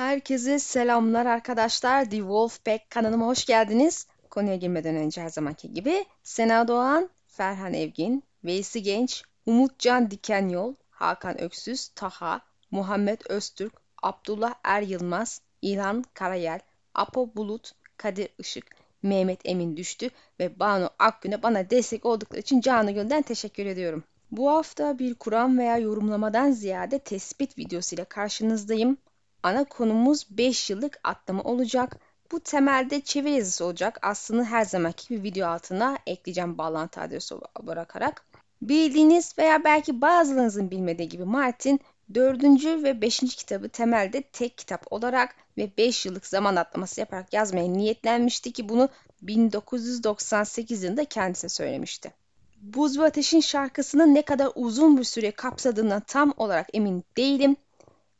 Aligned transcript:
Herkese 0.00 0.58
selamlar 0.58 1.26
arkadaşlar. 1.26 2.04
The 2.04 2.16
Wolfpack 2.16 2.90
kanalıma 2.90 3.26
hoş 3.26 3.44
geldiniz. 3.44 4.06
Konuya 4.30 4.56
girmeden 4.56 4.96
önce 4.96 5.22
her 5.22 5.28
zamanki 5.28 5.74
gibi 5.74 6.04
Sena 6.22 6.68
Doğan, 6.68 7.10
Ferhan 7.26 7.74
Evgin, 7.74 8.22
Veysi 8.44 8.82
Genç, 8.82 9.22
Umutcan 9.46 10.10
Dikenyol, 10.10 10.74
Hakan 10.90 11.40
Öksüz, 11.40 11.88
Taha, 11.88 12.40
Muhammed 12.70 13.20
Öztürk, 13.28 13.72
Abdullah 14.02 14.54
Er 14.64 14.82
Yılmaz, 14.82 15.40
İlhan 15.62 16.04
Karayel, 16.14 16.60
Apo 16.94 17.34
Bulut, 17.36 17.72
Kadir 17.96 18.28
Işık, 18.38 18.66
Mehmet 19.02 19.40
Emin 19.44 19.76
Düştü 19.76 20.10
ve 20.40 20.58
Banu 20.58 20.90
Akgün'e 20.98 21.42
bana 21.42 21.70
destek 21.70 22.06
oldukları 22.06 22.40
için 22.40 22.60
canı 22.60 22.90
gönülden 22.90 23.22
teşekkür 23.22 23.66
ediyorum. 23.66 24.04
Bu 24.30 24.50
hafta 24.50 24.98
bir 24.98 25.14
kuram 25.14 25.58
veya 25.58 25.78
yorumlamadan 25.78 26.50
ziyade 26.50 26.98
tespit 26.98 27.58
videosu 27.58 27.94
ile 27.94 28.04
karşınızdayım. 28.04 28.98
Ana 29.42 29.64
konumuz 29.64 30.26
5 30.30 30.70
yıllık 30.70 31.00
atlama 31.04 31.42
olacak. 31.42 31.96
Bu 32.32 32.40
temelde 32.40 33.00
çeviri 33.00 33.32
yazısı 33.32 33.64
olacak. 33.64 33.98
Aslında 34.02 34.44
her 34.44 34.64
zamanki 34.64 35.08
gibi 35.08 35.22
video 35.22 35.48
altına 35.48 35.98
ekleyeceğim 36.06 36.58
bağlantı 36.58 37.00
adresi 37.00 37.34
bırakarak. 37.62 38.24
Bildiğiniz 38.62 39.38
veya 39.38 39.64
belki 39.64 40.00
bazılarınızın 40.00 40.70
bilmediği 40.70 41.08
gibi 41.08 41.24
Martin 41.24 41.80
4. 42.14 42.44
ve 42.64 43.00
5. 43.00 43.20
kitabı 43.20 43.68
temelde 43.68 44.22
tek 44.22 44.58
kitap 44.58 44.92
olarak 44.92 45.34
ve 45.56 45.70
5 45.78 46.06
yıllık 46.06 46.26
zaman 46.26 46.56
atlaması 46.56 47.00
yaparak 47.00 47.32
yazmaya 47.32 47.68
niyetlenmişti 47.68 48.52
ki 48.52 48.68
bunu 48.68 48.88
1998 49.22 50.82
yılında 50.82 51.04
kendisi 51.04 51.48
söylemişti. 51.48 52.12
Buz 52.60 52.98
ve 52.98 53.04
Ateş'in 53.04 53.40
şarkısının 53.40 54.14
ne 54.14 54.22
kadar 54.22 54.48
uzun 54.54 54.98
bir 54.98 55.04
süre 55.04 55.30
kapsadığından 55.30 56.00
tam 56.00 56.34
olarak 56.36 56.68
emin 56.72 57.04
değilim. 57.16 57.56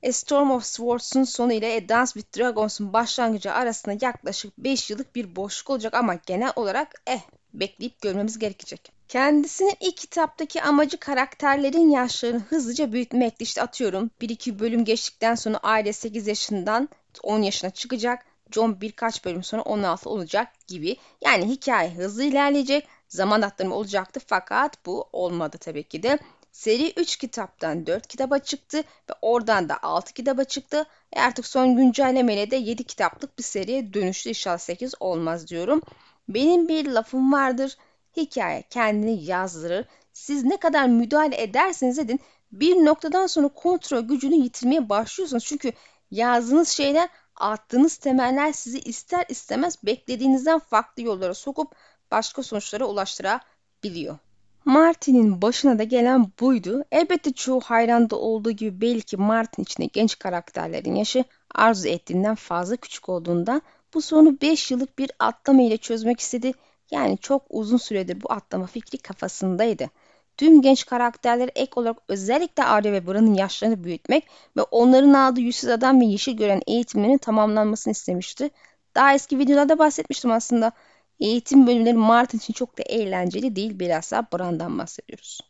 A 0.03 0.13
Storm 0.13 0.51
of 0.51 0.65
Swords'un 0.65 1.25
sonu 1.25 1.53
ile 1.53 1.77
A 1.77 1.89
Dance 1.89 2.13
with 2.13 2.39
Dragons'un 2.39 2.93
başlangıcı 2.93 3.53
arasında 3.53 3.99
yaklaşık 4.01 4.59
5 4.59 4.91
yıllık 4.91 5.15
bir 5.15 5.37
boşluk 5.37 5.71
olacak 5.71 5.95
ama 5.95 6.15
genel 6.27 6.53
olarak 6.57 7.03
eh 7.07 7.21
bekleyip 7.55 8.01
görmemiz 8.01 8.39
gerekecek. 8.39 8.93
Kendisinin 9.09 9.75
ilk 9.81 9.97
kitaptaki 9.97 10.63
amacı 10.63 10.97
karakterlerin 11.01 11.91
yaşlarını 11.91 12.41
hızlıca 12.41 12.93
büyütmekti. 12.93 13.45
İşte 13.45 13.63
atıyorum 13.63 14.11
1-2 14.21 14.59
bölüm 14.59 14.85
geçtikten 14.85 15.35
sonra 15.35 15.59
aile 15.63 15.93
8 15.93 16.27
yaşından 16.27 16.89
10 17.23 17.43
yaşına 17.43 17.71
çıkacak. 17.71 18.25
John 18.51 18.81
birkaç 18.81 19.25
bölüm 19.25 19.43
sonra 19.43 19.63
16 19.63 20.11
olacak 20.11 20.49
gibi. 20.67 20.97
Yani 21.21 21.49
hikaye 21.49 21.91
hızlı 21.95 22.25
ilerleyecek. 22.25 22.89
Zaman 23.09 23.43
atlama 23.43 23.75
olacaktı 23.75 24.21
fakat 24.27 24.87
bu 24.87 25.09
olmadı 25.13 25.59
tabii 25.61 25.85
ki 25.85 26.03
de. 26.03 26.19
Seri 26.53 26.93
3 26.97 27.17
kitaptan 27.17 27.87
4 27.87 28.07
kitaba 28.07 28.39
çıktı 28.39 28.79
ve 28.79 29.15
oradan 29.23 29.69
da 29.69 29.79
6 29.83 30.15
kitaba 30.15 30.45
çıktı. 30.45 30.87
E 31.13 31.21
artık 31.21 31.47
son 31.47 31.77
güncellemeyle 31.77 32.51
de 32.51 32.57
7 32.57 32.85
kitaplık 32.85 33.39
bir 33.39 33.43
seriye 33.43 33.95
dönüştü. 33.95 34.29
İnşallah 34.29 34.59
8 34.59 34.95
olmaz 35.01 35.49
diyorum. 35.49 35.83
Benim 36.29 36.69
bir 36.69 36.87
lafım 36.87 37.33
vardır. 37.33 37.77
Hikaye 38.17 38.65
kendini 38.71 39.25
yazdırır. 39.25 39.87
Siz 40.13 40.45
ne 40.45 40.57
kadar 40.57 40.89
müdahale 40.89 41.43
ederseniz 41.43 41.99
edin 41.99 42.21
bir 42.53 42.77
noktadan 42.77 43.27
sonra 43.27 43.49
kontrol 43.49 44.01
gücünü 44.01 44.35
yitirmeye 44.35 44.89
başlıyorsunuz. 44.89 45.45
Çünkü 45.45 45.73
yazdığınız 46.11 46.69
şeyler, 46.69 47.09
attığınız 47.37 47.97
temeller 47.97 48.53
sizi 48.53 48.79
ister 48.81 49.25
istemez 49.29 49.79
beklediğinizden 49.85 50.59
farklı 50.59 51.03
yollara 51.03 51.35
sokup 51.35 51.75
başka 52.11 52.43
sonuçlara 52.43 52.85
ulaştırabiliyor. 52.85 54.19
Martin'in 54.65 55.43
başına 55.43 55.79
da 55.79 55.83
gelen 55.83 56.33
buydu. 56.41 56.85
Elbette 56.93 57.33
çoğu 57.33 57.61
hayranda 57.61 58.17
olduğu 58.17 58.51
gibi 58.51 58.81
belki 58.81 59.17
Martin 59.17 59.63
içinde 59.63 59.87
genç 59.93 60.19
karakterlerin 60.19 60.95
yaşı 60.95 61.25
arzu 61.55 61.89
ettiğinden 61.89 62.35
fazla 62.35 62.77
küçük 62.77 63.09
olduğundan 63.09 63.63
bu 63.95 64.03
sorunu 64.03 64.41
5 64.41 64.71
yıllık 64.71 64.99
bir 64.99 65.11
atlama 65.19 65.63
ile 65.63 65.77
çözmek 65.77 66.21
istedi. 66.21 66.53
Yani 66.91 67.19
çok 67.19 67.43
uzun 67.51 67.77
süredir 67.77 68.23
bu 68.23 68.33
atlama 68.33 68.67
fikri 68.67 68.99
kafasındaydı. 68.99 69.91
Tüm 70.37 70.63
genç 70.63 70.87
karakterleri 70.87 71.51
ek 71.55 71.73
olarak 71.77 71.97
özellikle 72.09 72.65
Arya 72.65 72.93
ve 72.93 73.07
Bran'ın 73.07 73.35
yaşlarını 73.35 73.85
büyütmek 73.85 74.27
ve 74.57 74.63
onların 74.63 75.13
aldığı 75.13 75.41
yüzsüz 75.41 75.71
adam 75.71 76.01
ve 76.01 76.05
yeşil 76.05 76.37
gören 76.37 76.63
eğitimlerinin 76.67 77.19
tamamlanmasını 77.19 77.91
istemişti. 77.93 78.51
Daha 78.95 79.15
eski 79.15 79.39
videolarda 79.39 79.79
bahsetmiştim 79.79 80.31
aslında. 80.31 80.73
Eğitim 81.21 81.67
bölümleri 81.67 81.97
Martin 81.97 82.39
için 82.39 82.53
çok 82.53 82.79
da 82.79 82.83
eğlenceli 82.83 83.57
değil. 83.57 83.79
Bilhassa 83.79 84.27
Bran'dan 84.33 84.79
bahsediyoruz. 84.79 85.41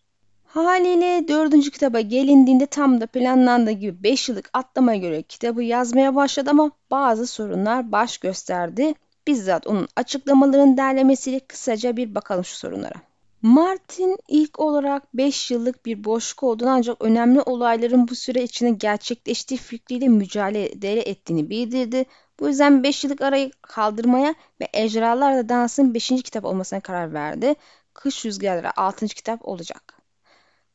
Haliyle 0.44 1.28
dördüncü 1.28 1.70
kitaba 1.70 2.00
gelindiğinde 2.00 2.66
tam 2.66 3.00
da 3.00 3.06
planlandığı 3.06 3.70
gibi 3.70 4.02
5 4.02 4.28
yıllık 4.28 4.50
atlamaya 4.52 4.98
göre 4.98 5.22
kitabı 5.22 5.62
yazmaya 5.62 6.14
başladı 6.14 6.50
ama 6.50 6.70
bazı 6.90 7.26
sorunlar 7.26 7.92
baş 7.92 8.18
gösterdi. 8.18 8.94
Bizzat 9.26 9.66
onun 9.66 9.88
açıklamalarının 9.96 10.76
derlemesiyle 10.76 11.40
kısaca 11.40 11.96
bir 11.96 12.14
bakalım 12.14 12.44
şu 12.44 12.56
sorunlara. 12.56 12.94
Martin 13.42 14.16
ilk 14.28 14.60
olarak 14.60 15.16
5 15.16 15.50
yıllık 15.50 15.86
bir 15.86 16.04
boşluk 16.04 16.42
olduğunu 16.42 16.70
ancak 16.70 17.02
önemli 17.02 17.40
olayların 17.40 18.08
bu 18.08 18.14
süre 18.14 18.42
içinde 18.42 18.70
gerçekleştiği 18.70 19.58
fikriyle 19.58 20.08
mücadele 20.08 21.00
ettiğini 21.00 21.50
bildirdi. 21.50 22.04
Bu 22.40 22.48
yüzden 22.48 22.82
5 22.82 23.04
yıllık 23.04 23.20
arayı 23.20 23.50
kaldırmaya 23.62 24.34
ve 24.60 24.68
Ejderhalarla 24.72 25.48
Dans'ın 25.48 25.94
5. 25.94 26.08
kitap 26.08 26.44
olmasına 26.44 26.80
karar 26.80 27.14
verdi. 27.14 27.54
Kış 27.94 28.24
Rüzgarları 28.24 28.76
6. 28.76 29.06
kitap 29.06 29.48
olacak. 29.48 29.94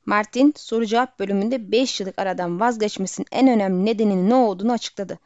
Martin 0.05 0.53
soru 0.57 0.85
cevap 0.85 1.19
bölümünde 1.19 1.71
5 1.71 1.99
yıllık 1.99 2.19
aradan 2.19 2.59
vazgeçmesinin 2.59 3.27
en 3.31 3.47
önemli 3.47 3.85
nedeninin 3.85 4.29
ne 4.29 4.35
olduğunu 4.35 4.71
açıkladı. 4.71 5.19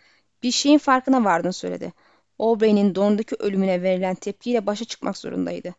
Bir 0.44 0.51
şeyin 0.51 0.77
farkına 0.77 1.23
vardığını 1.23 1.53
söyledi. 1.53 1.94
Aubrey'nin 2.39 2.95
Dorne'daki 2.95 3.35
ölümüne 3.39 3.81
verilen 3.81 4.16
tepkiyle 4.16 4.66
başa 4.66 4.85
çıkmak 4.85 5.17
zorundaydı. 5.17 5.75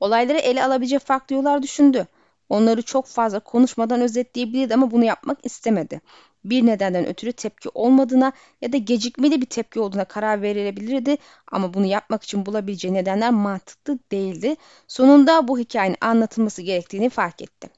Olayları 0.00 0.38
ele 0.38 0.64
alabilecek 0.64 1.00
farklı 1.00 1.36
yollar 1.36 1.62
düşündü. 1.62 2.06
Onları 2.48 2.82
çok 2.82 3.06
fazla 3.06 3.40
konuşmadan 3.40 4.00
özetleyebilirdi 4.00 4.74
ama 4.74 4.90
bunu 4.90 5.04
yapmak 5.04 5.46
istemedi. 5.46 6.00
Bir 6.44 6.66
nedenden 6.66 7.06
ötürü 7.06 7.32
tepki 7.32 7.68
olmadığına 7.74 8.32
ya 8.60 8.72
da 8.72 8.76
gecikmeli 8.76 9.40
bir 9.40 9.46
tepki 9.46 9.80
olduğuna 9.80 10.04
karar 10.04 10.42
verilebilirdi 10.42 11.16
ama 11.52 11.74
bunu 11.74 11.86
yapmak 11.86 12.22
için 12.22 12.46
bulabileceği 12.46 12.94
nedenler 12.94 13.30
mantıklı 13.30 13.98
değildi. 14.12 14.56
Sonunda 14.88 15.48
bu 15.48 15.58
hikayenin 15.58 15.96
anlatılması 16.00 16.62
gerektiğini 16.62 17.10
fark 17.10 17.42
etti. 17.42 17.70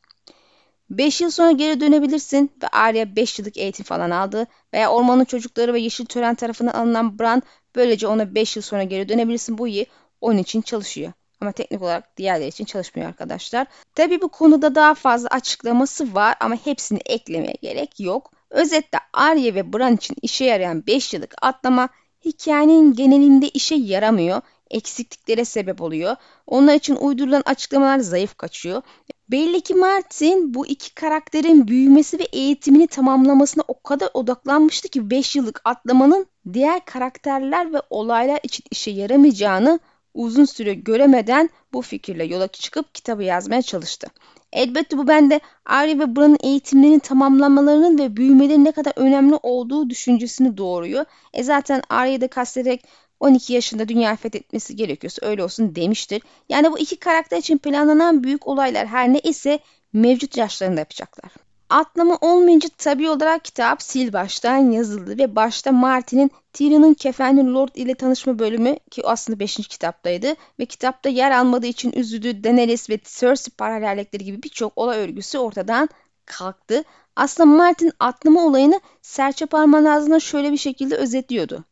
5 0.90 1.20
yıl 1.20 1.30
sonra 1.30 1.50
geri 1.50 1.80
dönebilirsin 1.80 2.50
ve 2.62 2.68
Arya 2.68 3.16
5 3.16 3.38
yıllık 3.38 3.56
eğitim 3.56 3.84
falan 3.84 4.10
aldı 4.10 4.46
veya 4.74 4.90
ormanın 4.90 5.24
çocukları 5.24 5.74
ve 5.74 5.80
yeşil 5.80 6.04
tören 6.06 6.34
tarafından 6.34 6.72
alınan 6.72 7.18
Bran 7.18 7.42
böylece 7.76 8.06
ona 8.06 8.34
5 8.34 8.56
yıl 8.56 8.62
sonra 8.62 8.82
geri 8.82 9.08
dönebilirsin 9.08 9.58
bu 9.58 9.68
iyi 9.68 9.86
onun 10.20 10.38
için 10.38 10.62
çalışıyor. 10.62 11.12
Ama 11.40 11.52
teknik 11.52 11.82
olarak 11.82 12.16
diğerleri 12.16 12.48
için 12.48 12.64
çalışmıyor 12.64 13.08
arkadaşlar. 13.08 13.66
Tabi 13.94 14.22
bu 14.22 14.28
konuda 14.28 14.74
daha 14.74 14.94
fazla 14.94 15.28
açıklaması 15.28 16.14
var 16.14 16.34
ama 16.40 16.54
hepsini 16.64 16.98
eklemeye 17.06 17.56
gerek 17.62 18.00
yok. 18.00 18.30
Özetle 18.50 18.98
Arya 19.12 19.54
ve 19.54 19.72
Bran 19.72 19.96
için 19.96 20.16
işe 20.22 20.44
yarayan 20.44 20.86
5 20.86 21.14
yıllık 21.14 21.34
atlama 21.42 21.88
hikayenin 22.24 22.92
genelinde 22.92 23.48
işe 23.48 23.74
yaramıyor. 23.74 24.40
Eksikliklere 24.70 25.44
sebep 25.44 25.82
oluyor. 25.82 26.16
Onlar 26.46 26.74
için 26.74 26.96
uydurulan 26.96 27.42
açıklamalar 27.46 27.98
zayıf 27.98 28.36
kaçıyor. 28.36 28.82
Belli 29.30 29.60
ki 29.60 29.74
Martin 29.74 30.54
bu 30.54 30.66
iki 30.66 30.94
karakterin 30.94 31.68
büyümesi 31.68 32.18
ve 32.18 32.22
eğitimini 32.22 32.86
tamamlamasına 32.86 33.64
o 33.68 33.82
kadar 33.82 34.08
odaklanmıştı 34.14 34.88
ki 34.88 35.10
5 35.10 35.36
yıllık 35.36 35.60
atlamanın 35.64 36.26
diğer 36.52 36.84
karakterler 36.84 37.72
ve 37.72 37.82
olaylar 37.90 38.40
için 38.42 38.64
işe 38.70 38.90
yaramayacağını 38.90 39.80
uzun 40.16 40.44
süre 40.44 40.74
göremeden 40.74 41.50
bu 41.72 41.82
fikirle 41.82 42.24
yola 42.24 42.48
çıkıp 42.48 42.94
kitabı 42.94 43.22
yazmaya 43.22 43.62
çalıştı. 43.62 44.06
Elbette 44.52 44.98
bu 44.98 45.08
bende 45.08 45.40
Arya 45.64 45.98
ve 45.98 46.16
Bran'ın 46.16 46.38
eğitimlerinin 46.40 46.98
tamamlanmalarının 46.98 47.98
ve 47.98 48.16
büyümelerinin 48.16 48.64
ne 48.64 48.72
kadar 48.72 48.92
önemli 48.96 49.34
olduğu 49.42 49.90
düşüncesini 49.90 50.56
doğuruyor. 50.56 51.04
E 51.32 51.42
zaten 51.42 51.82
Arya'yı 51.88 52.20
da 52.20 52.28
kastederek 52.28 52.84
12 53.20 53.52
yaşında 53.52 53.88
dünya 53.88 54.16
fethetmesi 54.16 54.76
gerekiyorsa 54.76 55.26
öyle 55.26 55.44
olsun 55.44 55.74
demiştir. 55.74 56.22
Yani 56.48 56.72
bu 56.72 56.78
iki 56.78 56.96
karakter 56.96 57.38
için 57.38 57.58
planlanan 57.58 58.24
büyük 58.24 58.46
olaylar 58.46 58.86
her 58.86 59.12
ne 59.12 59.18
ise 59.18 59.58
mevcut 59.92 60.36
yaşlarında 60.36 60.80
yapacaklar. 60.80 61.45
Atlama 61.70 62.18
olmayınca 62.20 62.68
tabi 62.78 63.10
olarak 63.10 63.44
kitap 63.44 63.82
sil 63.88 64.08
baştan 64.12 64.70
yazıldı 64.70 65.18
ve 65.18 65.36
başta 65.36 65.72
Martin'in 65.72 66.30
Tyrion'un 66.52 66.94
kefenli 66.94 67.52
Lord 67.54 67.74
ile 67.74 67.94
tanışma 67.94 68.38
bölümü 68.38 68.78
ki 68.90 69.02
aslında 69.04 69.38
5. 69.38 69.56
kitaptaydı 69.56 70.34
ve 70.60 70.66
kitapta 70.66 71.08
yer 71.08 71.30
almadığı 71.30 71.66
için 71.66 71.92
üzüldü 71.92 72.44
Daenerys 72.44 72.90
ve 72.90 72.98
Cersei 73.04 73.54
paralellikleri 73.54 74.24
gibi 74.24 74.42
birçok 74.42 74.72
olay 74.76 74.98
örgüsü 74.98 75.38
ortadan 75.38 75.88
kalktı. 76.24 76.84
Aslında 77.16 77.56
Martin 77.56 77.92
atlama 77.98 78.44
olayını 78.46 78.80
serçe 79.02 79.46
parmağın 79.46 79.84
ağzına 79.84 80.20
şöyle 80.20 80.52
bir 80.52 80.56
şekilde 80.56 80.96
özetliyordu. 80.96 81.64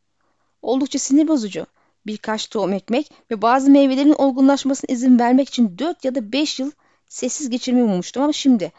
Oldukça 0.62 0.99
sinir 0.99 1.29
bozucu. 1.29 1.67
Birkaç 2.06 2.46
tohum 2.46 2.73
ekmek 2.73 3.11
ve 3.31 3.43
bazı 3.43 3.70
meyvelerin 3.70 4.12
olgunlaşmasına 4.12 4.94
izin 4.94 5.19
vermek 5.19 5.49
için 5.49 5.79
4 5.79 6.05
ya 6.05 6.14
da 6.14 6.32
5 6.32 6.61
yıl 6.61 6.70
sessiz 7.08 7.50
geçirmeyi 7.50 7.85
ummuştum 7.85 8.23
ama 8.23 8.32
şimdi 8.32 8.73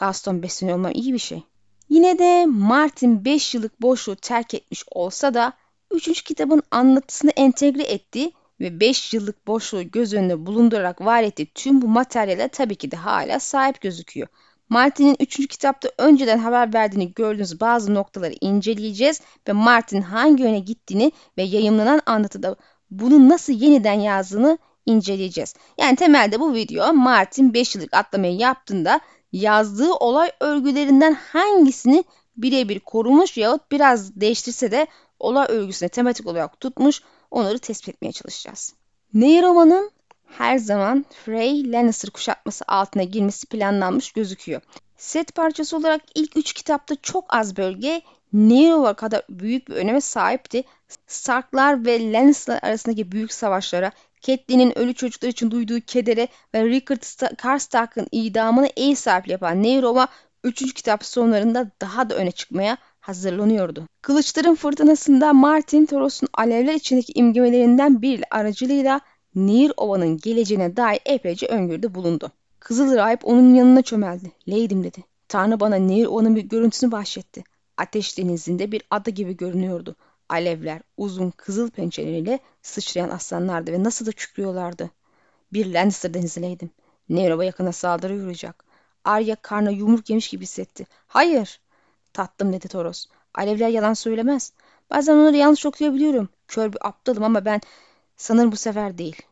Gaston 0.00 0.42
besleniyor 0.42 0.78
olmam 0.78 0.92
iyi 0.94 1.12
bir 1.12 1.18
şey. 1.18 1.42
Yine 1.88 2.18
de 2.18 2.46
Martin 2.46 3.24
5 3.24 3.54
yıllık 3.54 3.82
boşluğu 3.82 4.16
terk 4.16 4.54
etmiş 4.54 4.84
olsa 4.90 5.34
da 5.34 5.52
3. 5.90 6.22
kitabın 6.22 6.62
anlatısını 6.70 7.30
entegre 7.30 7.82
etti 7.82 8.30
ve 8.60 8.80
5 8.80 9.14
yıllık 9.14 9.46
boşluğu 9.46 9.90
göz 9.90 10.14
önünde 10.14 10.46
bulundurarak 10.46 11.00
var 11.00 11.22
ettiği 11.22 11.46
tüm 11.54 11.82
bu 11.82 11.88
materyale 11.88 12.48
tabii 12.48 12.74
ki 12.74 12.90
de 12.90 12.96
hala 12.96 13.40
sahip 13.40 13.80
gözüküyor. 13.80 14.28
Martin'in 14.68 15.16
3. 15.20 15.46
kitapta 15.46 15.90
önceden 15.98 16.38
haber 16.38 16.74
verdiğini 16.74 17.14
gördüğünüz 17.14 17.60
bazı 17.60 17.94
noktaları 17.94 18.34
inceleyeceğiz 18.40 19.20
ve 19.48 19.52
Martin 19.52 20.02
hangi 20.02 20.42
yöne 20.42 20.58
gittiğini 20.58 21.12
ve 21.38 21.42
yayınlanan 21.42 22.00
anlatıda 22.06 22.56
bunu 22.90 23.28
nasıl 23.28 23.52
yeniden 23.52 24.00
yazdığını 24.00 24.58
inceleyeceğiz. 24.86 25.54
Yani 25.80 25.96
temelde 25.96 26.40
bu 26.40 26.54
video 26.54 26.94
Martin 26.94 27.54
5 27.54 27.74
yıllık 27.74 27.94
atlamayı 27.94 28.36
yaptığında 28.36 29.00
yazdığı 29.36 29.92
olay 29.92 30.30
örgülerinden 30.40 31.14
hangisini 31.14 32.04
birebir 32.36 32.80
korumuş 32.80 33.36
yahut 33.36 33.70
biraz 33.70 34.20
değiştirse 34.20 34.70
de 34.70 34.86
olay 35.20 35.46
örgüsüne 35.48 35.88
tematik 35.88 36.26
olarak 36.26 36.60
tutmuş 36.60 37.02
onları 37.30 37.58
tespit 37.58 37.88
etmeye 37.88 38.12
çalışacağız. 38.12 38.74
Nehir 39.14 39.42
her 40.38 40.58
zaman 40.58 41.04
Frey 41.24 41.72
Lannister 41.72 42.10
kuşatması 42.10 42.64
altına 42.68 43.02
girmesi 43.02 43.46
planlanmış 43.46 44.12
gözüküyor. 44.12 44.60
Set 44.96 45.34
parçası 45.34 45.76
olarak 45.76 46.02
ilk 46.14 46.36
üç 46.36 46.52
kitapta 46.52 46.96
çok 47.02 47.24
az 47.28 47.56
bölge 47.56 48.02
Nehir 48.32 48.94
kadar 48.94 49.22
büyük 49.30 49.68
bir 49.68 49.74
öneme 49.74 50.00
sahipti. 50.00 50.64
Starklar 51.06 51.86
ve 51.86 52.12
Lannister 52.12 52.58
arasındaki 52.62 53.12
büyük 53.12 53.32
savaşlara, 53.32 53.92
Catelyn'in 54.26 54.78
ölü 54.78 54.94
çocuklar 54.94 55.28
için 55.28 55.50
duyduğu 55.50 55.80
kedere 55.80 56.28
ve 56.54 56.64
Rickard 56.64 57.36
Karstark'ın 57.38 58.06
idamını 58.12 58.68
ev 58.76 58.94
sahipliği 58.94 59.32
yapan 59.32 59.62
Nehirova 59.62 60.08
3. 60.44 60.74
kitap 60.74 61.04
sonlarında 61.04 61.70
daha 61.80 62.10
da 62.10 62.14
öne 62.14 62.30
çıkmaya 62.30 62.76
hazırlanıyordu. 63.00 63.86
Kılıçların 64.02 64.54
fırtınasında 64.54 65.32
Martin 65.32 65.86
Toros'un 65.86 66.28
alevler 66.34 66.74
içindeki 66.74 67.12
imgemelerinden 67.12 68.02
bir 68.02 68.24
aracılığıyla 68.30 69.00
Nehir 69.34 69.72
Ova'nın 69.76 70.18
geleceğine 70.18 70.76
dair 70.76 71.00
epeyce 71.04 71.46
öngörüde 71.46 71.94
bulundu. 71.94 72.32
Kızıl 72.60 72.96
Rahip 72.96 73.20
onun 73.24 73.54
yanına 73.54 73.82
çömeldi. 73.82 74.32
Leydim 74.48 74.84
dedi. 74.84 75.04
Tanrı 75.28 75.60
bana 75.60 75.76
Nehir 75.76 76.06
Ova'nın 76.06 76.36
bir 76.36 76.42
görüntüsünü 76.42 76.92
bahşetti. 76.92 77.44
Ateş 77.76 78.18
denizinde 78.18 78.72
bir 78.72 78.82
ada 78.90 79.10
gibi 79.10 79.36
görünüyordu. 79.36 79.96
Alevler 80.28 80.82
uzun 80.96 81.30
kızıl 81.30 81.70
pençeleriyle 81.70 82.38
sıçrayan 82.62 83.10
aslanlardı 83.10 83.72
ve 83.72 83.84
nasıl 83.84 84.06
da 84.06 84.12
kükrüyorlardı. 84.12 84.90
Bir 85.52 85.74
Lannister 85.74 86.14
denizleydim. 86.14 86.70
Nehir 87.08 87.42
yakına 87.42 87.72
saldırı 87.72 88.14
yürüyecek. 88.14 88.54
Arya 89.04 89.36
karnına 89.36 89.70
yumruk 89.70 90.10
yemiş 90.10 90.28
gibi 90.28 90.42
hissetti. 90.42 90.86
Hayır, 91.06 91.60
Tattım 92.12 92.52
dedi 92.52 92.68
Toros. 92.68 93.06
Alevler 93.34 93.68
yalan 93.68 93.94
söylemez. 93.94 94.52
Bazen 94.90 95.14
onları 95.14 95.36
yanlış 95.36 95.66
okuyabiliyorum. 95.66 96.28
Kör 96.48 96.72
bir 96.72 96.88
aptalım 96.88 97.24
ama 97.24 97.44
ben 97.44 97.60
sanırım 98.16 98.52
bu 98.52 98.56
sefer 98.56 98.98
değil. 98.98 99.22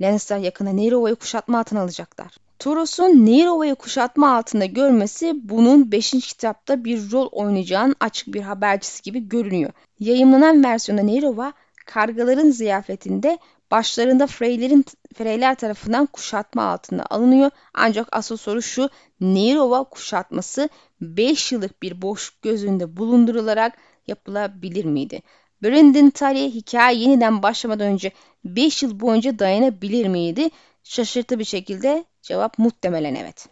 Lannister 0.00 0.38
yakında 0.38 0.76
Nairova'yı 0.76 1.14
kuşatma 1.14 1.58
altına 1.58 1.80
alacaklar. 1.80 2.36
Toros'un 2.60 3.26
Nairova'yı 3.26 3.74
kuşatma 3.74 4.36
altında 4.36 4.64
görmesi 4.64 5.32
bunun 5.48 5.92
5. 5.92 6.10
kitapta 6.10 6.84
bir 6.84 7.12
rol 7.12 7.28
oynayacağın 7.32 7.96
açık 8.00 8.34
bir 8.34 8.40
habercisi 8.40 9.02
gibi 9.02 9.28
görünüyor. 9.28 9.72
Yayımlanan 10.00 10.64
versiyonda 10.64 11.06
Nairova 11.06 11.52
kargaların 11.86 12.50
ziyafetinde 12.50 13.38
başlarında 13.70 14.26
Freylerin, 14.26 14.84
Freyler 15.14 15.54
tarafından 15.54 16.06
kuşatma 16.06 16.62
altında 16.62 17.06
alınıyor. 17.10 17.50
Ancak 17.74 18.08
asıl 18.12 18.36
soru 18.36 18.62
şu, 18.62 18.90
Nehirova 19.20 19.84
kuşatması 19.84 20.68
5 21.00 21.52
yıllık 21.52 21.82
bir 21.82 22.02
boşluk 22.02 22.42
gözünde 22.42 22.96
bulundurularak 22.96 23.76
yapılabilir 24.06 24.84
miydi? 24.84 25.22
Brendan 25.62 26.10
Tully 26.10 26.50
hikaye 26.54 26.98
yeniden 26.98 27.42
başlamadan 27.42 27.86
önce 27.86 28.12
5 28.44 28.82
yıl 28.82 29.00
boyunca 29.00 29.38
dayanabilir 29.38 30.08
miydi? 30.08 30.50
Şaşırtı 30.84 31.38
bir 31.38 31.44
şekilde 31.44 32.04
cevap 32.22 32.58
muhtemelen 32.58 33.14
evet. 33.14 33.48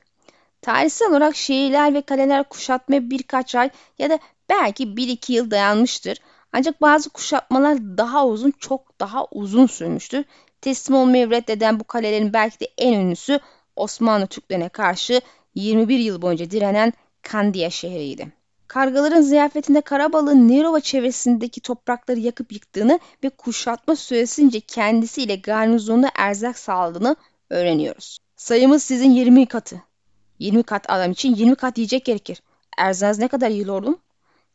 Tarihsel 0.62 1.10
olarak 1.10 1.36
şehirler 1.36 1.94
ve 1.94 2.02
kaleler 2.02 2.44
kuşatmaya 2.44 3.10
birkaç 3.10 3.54
ay 3.54 3.70
ya 3.98 4.10
da 4.10 4.18
belki 4.48 4.84
1-2 4.96 5.32
yıl 5.32 5.50
dayanmıştır. 5.50 6.18
Ancak 6.52 6.80
bazı 6.80 7.10
kuşatmalar 7.10 7.78
daha 7.98 8.26
uzun, 8.26 8.50
çok 8.50 9.00
daha 9.00 9.26
uzun 9.30 9.66
sürmüştür. 9.66 10.24
Teslim 10.60 10.96
olmayı 10.96 11.30
reddeden 11.30 11.80
bu 11.80 11.84
kalelerin 11.84 12.32
belki 12.32 12.60
de 12.60 12.68
en 12.78 12.92
ünlüsü 12.92 13.40
Osmanlı 13.76 14.26
Türklerine 14.26 14.68
karşı 14.68 15.20
21 15.54 15.98
yıl 15.98 16.22
boyunca 16.22 16.50
direnen 16.50 16.92
Kandiya 17.22 17.70
şehriydi. 17.70 18.37
Kargaların 18.68 19.20
ziyafetinde 19.20 19.80
Karabalık'ın 19.80 20.48
Nerova 20.48 20.80
çevresindeki 20.80 21.60
toprakları 21.60 22.18
yakıp 22.18 22.52
yıktığını 22.52 23.00
ve 23.24 23.28
kuşatma 23.28 23.96
süresince 23.96 24.60
kendisiyle 24.60 25.36
garnizonda 25.36 26.10
erzak 26.14 26.58
sağladığını 26.58 27.16
öğreniyoruz. 27.50 28.18
Sayımız 28.36 28.82
sizin 28.82 29.10
20 29.10 29.46
katı. 29.46 29.82
20 30.38 30.62
kat 30.62 30.90
adam 30.90 31.12
için 31.12 31.34
20 31.34 31.56
kat 31.56 31.78
yiyecek 31.78 32.04
gerekir. 32.04 32.42
Erzaz 32.78 33.18
ne 33.18 33.28
kadar 33.28 33.50
iyi 33.50 33.66
lordum? 33.66 33.98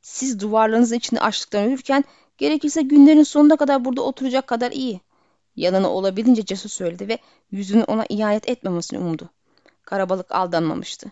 Siz 0.01 0.39
duvarlarınızın 0.39 0.95
içinde 0.95 1.19
açlıktan 1.19 1.63
ölürken 1.63 2.03
gerekirse 2.37 2.81
günlerin 2.81 3.23
sonuna 3.23 3.55
kadar 3.55 3.85
burada 3.85 4.01
oturacak 4.01 4.47
kadar 4.47 4.71
iyi. 4.71 5.01
Yalanı 5.55 5.89
olabildiğince 5.89 6.45
cesur 6.45 6.69
söyledi 6.69 7.07
ve 7.07 7.17
yüzünü 7.51 7.83
ona 7.83 8.05
ihanet 8.09 8.49
etmemesini 8.49 8.99
umdu. 8.99 9.29
Karabalık 9.83 10.31
aldanmamıştı. 10.31 11.11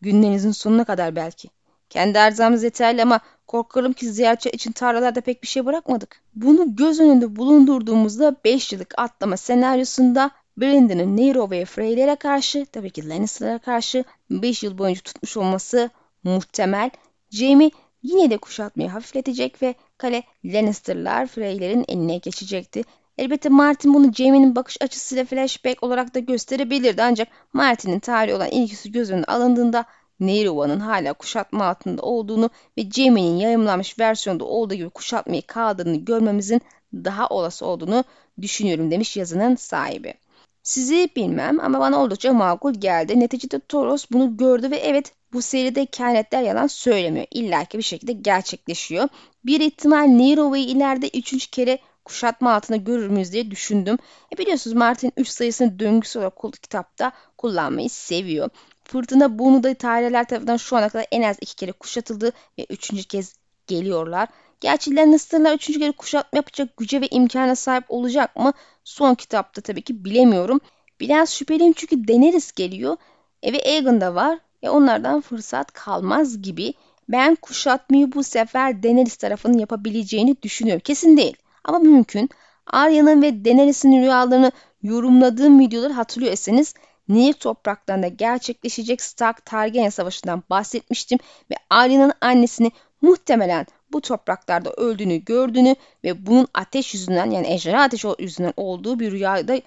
Günlerinizin 0.00 0.52
sonuna 0.52 0.84
kadar 0.84 1.16
belki. 1.16 1.57
Kendi 1.90 2.18
erzamız 2.18 2.62
yeterli 2.64 3.02
ama 3.02 3.20
korkarım 3.46 3.92
ki 3.92 4.10
ziyaretçi 4.12 4.50
için 4.50 4.72
tarlalarda 4.72 5.20
pek 5.20 5.42
bir 5.42 5.48
şey 5.48 5.66
bırakmadık. 5.66 6.20
Bunu 6.34 6.76
göz 6.76 7.00
önünde 7.00 7.36
bulundurduğumuzda 7.36 8.36
5 8.44 8.72
yıllık 8.72 8.94
atlama 8.96 9.36
senaryosunda 9.36 10.30
Brandon'ın 10.56 11.16
Nero 11.16 11.50
ve 11.50 11.64
Freylere 11.64 12.16
karşı 12.16 12.66
tabii 12.72 12.90
ki 12.90 13.08
Lannister'lara 13.08 13.58
karşı 13.58 14.04
5 14.30 14.62
yıl 14.62 14.78
boyunca 14.78 15.00
tutmuş 15.00 15.36
olması 15.36 15.90
muhtemel. 16.24 16.90
Jamie 17.30 17.70
yine 18.02 18.30
de 18.30 18.36
kuşatmayı 18.36 18.88
hafifletecek 18.88 19.62
ve 19.62 19.74
kale 19.98 20.22
Lannister'lar 20.44 21.26
Freyler'in 21.26 21.84
eline 21.88 22.18
geçecekti. 22.18 22.82
Elbette 23.18 23.48
Martin 23.48 23.94
bunu 23.94 24.12
Jaime'nin 24.12 24.56
bakış 24.56 24.76
açısıyla 24.80 25.24
flashback 25.24 25.82
olarak 25.82 26.14
da 26.14 26.18
gösterebilirdi 26.18 27.02
ancak 27.02 27.28
Martin'in 27.52 28.00
tarihi 28.00 28.34
olan 28.34 28.50
ilgisi 28.50 28.92
göz 28.92 29.10
önüne 29.10 29.24
alındığında 29.24 29.84
Nehiruva'nın 30.20 30.80
hala 30.80 31.12
kuşatma 31.12 31.64
altında 31.64 32.02
olduğunu 32.02 32.50
ve 32.78 32.90
Jaime'nin 32.90 33.36
yayımlanmış 33.36 33.98
versiyonda 33.98 34.44
olduğu 34.44 34.74
gibi 34.74 34.90
kuşatmayı 34.90 35.42
kaldığını 35.42 35.96
görmemizin 35.96 36.60
daha 36.94 37.28
olası 37.28 37.66
olduğunu 37.66 38.04
düşünüyorum 38.42 38.90
demiş 38.90 39.16
yazının 39.16 39.54
sahibi. 39.54 40.14
Sizi 40.62 41.08
bilmem 41.16 41.60
ama 41.60 41.80
bana 41.80 42.02
oldukça 42.02 42.32
makul 42.32 42.74
geldi. 42.74 43.20
Neticede 43.20 43.58
Toros 43.58 44.06
bunu 44.12 44.36
gördü 44.36 44.70
ve 44.70 44.76
evet 44.76 45.12
bu 45.32 45.42
seride 45.42 45.86
kehanetler 45.86 46.42
yalan 46.42 46.66
söylemiyor. 46.66 47.26
İlla 47.30 47.64
ki 47.64 47.78
bir 47.78 47.82
şekilde 47.82 48.12
gerçekleşiyor. 48.12 49.08
Bir 49.44 49.60
ihtimal 49.60 50.04
Nerova'yı 50.06 50.64
ileride 50.64 51.08
üçüncü 51.08 51.50
kere 51.50 51.78
kuşatma 52.04 52.54
altında 52.54 52.76
görür 52.76 53.08
müyüz 53.08 53.32
diye 53.32 53.50
düşündüm. 53.50 53.98
E 54.34 54.38
biliyorsunuz 54.38 54.76
Martin 54.76 55.12
3 55.16 55.28
sayısını 55.28 55.78
döngüsü 55.78 56.18
olarak 56.18 56.62
kitapta 56.62 57.12
kullanmayı 57.38 57.90
seviyor. 57.90 58.50
Fırtına 58.88 59.38
bunu 59.38 59.62
da 59.62 59.74
tarihler 59.74 60.24
tarafından 60.24 60.56
şu 60.56 60.76
ana 60.76 60.88
kadar 60.88 61.06
en 61.10 61.22
az 61.22 61.36
iki 61.40 61.56
kere 61.56 61.72
kuşatıldı 61.72 62.32
ve 62.58 62.66
üçüncü 62.70 63.04
kez 63.04 63.34
geliyorlar. 63.66 64.28
Gerçi 64.60 64.96
Lannister'lar 64.96 65.54
üçüncü 65.54 65.80
kere 65.80 65.92
kuşatma 65.92 66.36
yapacak 66.36 66.76
güce 66.76 67.00
ve 67.00 67.08
imkana 67.08 67.56
sahip 67.56 67.84
olacak 67.88 68.36
mı? 68.36 68.52
Son 68.84 69.14
kitapta 69.14 69.60
tabii 69.60 69.82
ki 69.82 70.04
bilemiyorum. 70.04 70.60
Biraz 71.00 71.34
şüpheliyim 71.34 71.72
çünkü 71.72 72.08
Daenerys 72.08 72.52
geliyor. 72.52 72.96
E 73.42 73.52
ve 73.52 73.62
Aegon 73.66 74.00
da 74.00 74.14
var. 74.14 74.38
E 74.62 74.68
onlardan 74.68 75.20
fırsat 75.20 75.72
kalmaz 75.72 76.42
gibi. 76.42 76.74
Ben 77.08 77.34
kuşatmayı 77.34 78.12
bu 78.12 78.24
sefer 78.24 78.82
Daenerys 78.82 79.16
tarafının 79.16 79.58
yapabileceğini 79.58 80.42
düşünüyorum. 80.42 80.82
Kesin 80.84 81.16
değil 81.16 81.36
ama 81.64 81.78
mümkün. 81.78 82.30
Arya'nın 82.66 83.22
ve 83.22 83.44
Daenerys'in 83.44 83.92
rüyalarını 83.92 84.52
yorumladığım 84.82 85.60
videoları 85.60 85.92
hatırlıyorsanız 85.92 86.74
Nehir 87.08 87.32
topraklarında 87.32 88.08
gerçekleşecek 88.08 89.02
Stark 89.02 89.44
Targaryen 89.44 89.90
savaşından 89.90 90.42
bahsetmiştim 90.50 91.18
ve 91.50 91.54
Arya'nın 91.70 92.12
annesini 92.20 92.72
muhtemelen 93.02 93.66
bu 93.92 94.00
topraklarda 94.00 94.72
öldüğünü 94.72 95.16
gördüğünü 95.16 95.76
ve 96.04 96.26
bunun 96.26 96.48
ateş 96.54 96.94
yüzünden 96.94 97.30
yani 97.30 97.46
ejderha 97.46 97.82
ateş 97.82 98.04
yüzünden 98.18 98.52
olduğu 98.56 99.00
bir 99.00 99.12
rüyada 99.12 99.60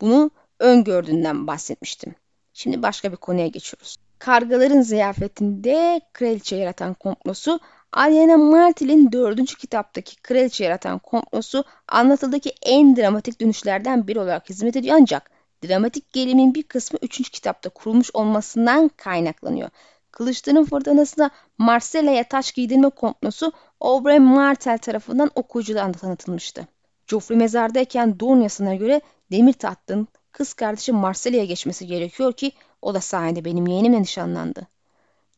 bunu 0.00 0.30
öngördüğünden 0.58 1.46
bahsetmiştim. 1.46 2.14
Şimdi 2.52 2.82
başka 2.82 3.12
bir 3.12 3.16
konuya 3.16 3.46
geçiyoruz. 3.46 3.96
Kargaların 4.18 4.80
ziyafetinde 4.80 6.00
kraliçe 6.12 6.56
yaratan 6.56 6.94
komplosu 6.94 7.60
Ariana 7.92 8.36
Martel'in 8.36 9.12
dördüncü 9.12 9.56
kitaptaki 9.56 10.16
kraliçe 10.22 10.64
yaratan 10.64 10.98
komplosu 10.98 11.64
anlatıldaki 11.88 12.52
en 12.62 12.96
dramatik 12.96 13.40
dönüşlerden 13.40 14.08
biri 14.08 14.20
olarak 14.20 14.50
hizmet 14.50 14.76
ediyor 14.76 14.96
ancak 15.00 15.30
dramatik 15.64 16.12
gerilimin 16.12 16.54
bir 16.54 16.62
kısmı 16.62 16.98
üçüncü 17.02 17.30
kitapta 17.30 17.68
kurulmuş 17.68 18.10
olmasından 18.14 18.88
kaynaklanıyor. 18.88 19.70
Kılıçların 20.10 20.64
fırtınasında 20.64 21.30
Marcella'ya 21.58 22.24
taş 22.28 22.52
giydirme 22.52 22.90
komplosu 22.90 23.52
Oberyn 23.80 24.22
Martell 24.22 24.78
tarafından 24.78 25.30
okuyucularına 25.34 25.92
tanıtılmıştı. 25.92 26.68
Joffrey 27.06 27.38
mezardayken 27.38 28.20
Dorne 28.20 28.42
yasasına 28.42 28.74
göre 28.74 29.00
demir 29.32 29.52
tahtın 29.52 30.08
kız 30.32 30.54
kardeşi 30.54 30.92
Marcella'ya 30.92 31.44
geçmesi 31.44 31.86
gerekiyor 31.86 32.32
ki 32.32 32.52
o 32.82 32.94
da 32.94 33.00
sayende 33.00 33.44
benim 33.44 33.66
yeğenimle 33.66 34.02
nişanlandı. 34.02 34.66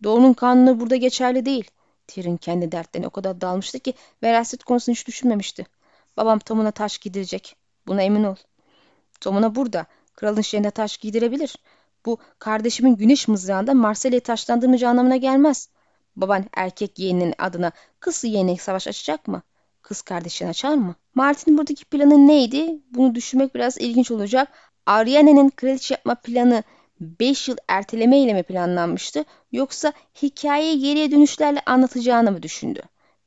Dorne'un 0.04 0.32
kanunu 0.32 0.80
burada 0.80 0.96
geçerli 0.96 1.44
değil. 1.44 1.70
Tyrion 2.06 2.36
kendi 2.36 2.72
dertlerine 2.72 3.06
o 3.06 3.10
kadar 3.10 3.40
dalmıştı 3.40 3.78
ki 3.78 3.94
veraset 4.22 4.64
konusunu 4.64 4.94
hiç 4.94 5.06
düşünmemişti. 5.06 5.66
Babam 6.16 6.38
Tom'una 6.38 6.70
taş 6.70 6.98
giydirecek. 6.98 7.56
Buna 7.86 8.02
emin 8.02 8.24
ol. 8.24 8.36
Tom'una 9.20 9.54
burada. 9.54 9.86
Kralın 10.20 10.40
şeyine 10.40 10.70
taş 10.70 10.96
giydirebilir. 10.96 11.56
Bu 12.06 12.18
kardeşimin 12.38 12.96
güneş 12.96 13.28
mızrağında 13.28 13.74
Marcella'yı 13.74 14.20
taşlandırmayacağı 14.20 14.90
anlamına 14.90 15.16
gelmez. 15.16 15.68
Baban 16.16 16.44
erkek 16.56 16.98
yeğeninin 16.98 17.34
adına 17.38 17.72
kız 18.00 18.24
yeğenine 18.24 18.56
savaş 18.56 18.88
açacak 18.88 19.28
mı? 19.28 19.42
Kız 19.82 20.02
kardeşini 20.02 20.48
açar 20.48 20.74
mı? 20.74 20.94
Martin'in 21.14 21.58
buradaki 21.58 21.84
planı 21.84 22.28
neydi? 22.28 22.80
Bunu 22.90 23.14
düşünmek 23.14 23.54
biraz 23.54 23.78
ilginç 23.78 24.10
olacak. 24.10 24.48
Ariane'nin 24.86 25.50
kraliçe 25.50 25.94
yapma 25.94 26.14
planı 26.14 26.62
5 27.00 27.48
yıl 27.48 27.56
erteleme 27.68 28.18
ile 28.20 28.34
mi 28.34 28.42
planlanmıştı 28.42 29.24
yoksa 29.52 29.92
hikayeyi 30.22 30.80
geriye 30.80 31.10
dönüşlerle 31.10 31.60
anlatacağını 31.66 32.32
mı 32.32 32.42
düşündü? 32.42 32.82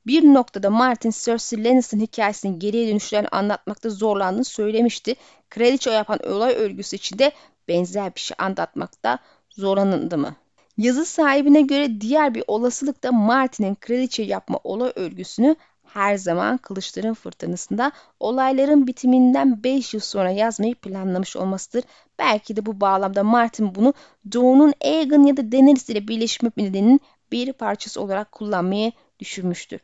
Bir 0.08 0.24
noktada 0.24 0.70
Martin 0.70 1.12
Cersei 1.12 1.64
Lannister'ın 1.64 2.02
hikayesinin 2.02 2.60
geriye 2.60 2.88
dönüşlerini 2.88 3.28
anlatmakta 3.28 3.90
zorlandığını 3.90 4.46
söylemişti. 4.46 5.16
Kraliçe 5.50 5.92
yapan 5.92 6.20
olay 6.28 6.54
örgüsü 6.54 6.96
içinde 6.96 7.32
benzer 7.68 8.16
bir 8.16 8.20
şey 8.20 8.36
anlatmakta 8.40 9.20
zorlanıldı 9.50 10.18
mı? 10.18 10.36
Yazı 10.78 11.06
sahibine 11.06 11.62
göre 11.62 12.02
diğer 12.02 12.36
bir 12.36 12.44
olasılık 12.48 13.04
da 13.04 13.12
Martin'in 13.12 13.76
kraliçe 13.76 14.24
yapma 14.24 14.60
olay 14.64 14.92
örgüsünü 14.96 15.56
her 15.84 16.18
zaman 16.18 16.58
Kılıçların 16.58 17.14
Fırtınası'nda 17.14 17.92
olayların 18.20 18.88
bitiminden 18.88 19.64
5 19.64 19.94
yıl 19.94 20.02
sonra 20.02 20.32
yazmayı 20.32 20.76
planlamış 20.76 21.36
olmasıdır. 21.36 21.84
Belki 22.20 22.56
de 22.56 22.66
bu 22.66 22.82
bağlamda 22.82 23.24
Martin 23.24 23.76
bunu 23.76 23.94
Doğu'nun 24.32 24.74
Aegon 24.86 25.24
ya 25.24 25.38
da 25.38 25.52
Daenerys 25.52 25.90
ile 25.90 26.08
birleşme 26.08 26.52
nedeninin 26.58 27.02
bir 27.32 27.54
parçası 27.54 28.02
olarak 28.02 28.32
kullanmayı 28.32 28.92
düşünmüştür. 29.20 29.80